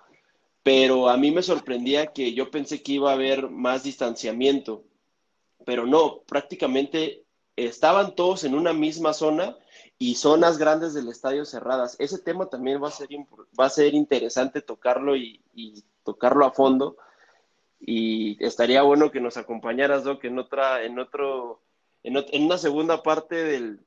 [0.63, 4.85] pero a mí me sorprendía que yo pensé que iba a haber más distanciamiento,
[5.67, 7.25] pero no, prácticamente
[7.57, 9.57] estaban todos en una misma zona
[9.99, 11.97] y zonas grandes del estadio cerradas.
[11.99, 13.09] Ese tema también va a ser,
[13.59, 15.43] va a ser interesante tocarlo y
[16.05, 16.97] tocarlo a fondo.
[17.81, 21.61] Y estaría bueno que nos acompañaras, Doc, en otra, en otro,
[22.03, 23.81] en, una segunda parte del,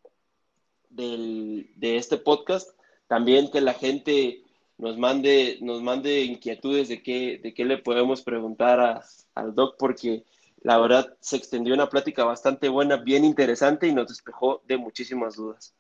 [0.90, 2.78] del, de este podcast.
[3.08, 4.42] También que la gente
[4.78, 9.04] nos mande, nos mande inquietudes de qué, de qué le podemos preguntar
[9.36, 10.24] al Doc, porque
[10.62, 15.36] la verdad se extendió una plática bastante buena, bien interesante y nos despejó de muchísimas
[15.36, 15.76] dudas.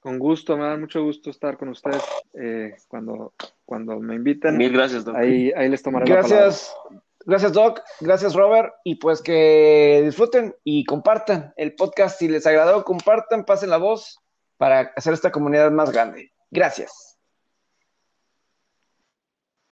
[0.00, 2.02] Con gusto, me da mucho gusto estar con ustedes
[2.34, 3.34] eh, cuando,
[3.64, 4.56] cuando me inviten.
[4.56, 5.16] Mil gracias, Doc.
[5.16, 7.02] Ahí, ahí les tomaré gracias, la palabra.
[7.24, 7.80] Gracias, Doc.
[8.00, 8.72] Gracias, Robert.
[8.84, 12.18] Y pues que disfruten y compartan el podcast.
[12.18, 14.18] Si les agradó, compartan, pasen la voz
[14.56, 16.32] para hacer esta comunidad más grande.
[16.50, 17.11] Gracias.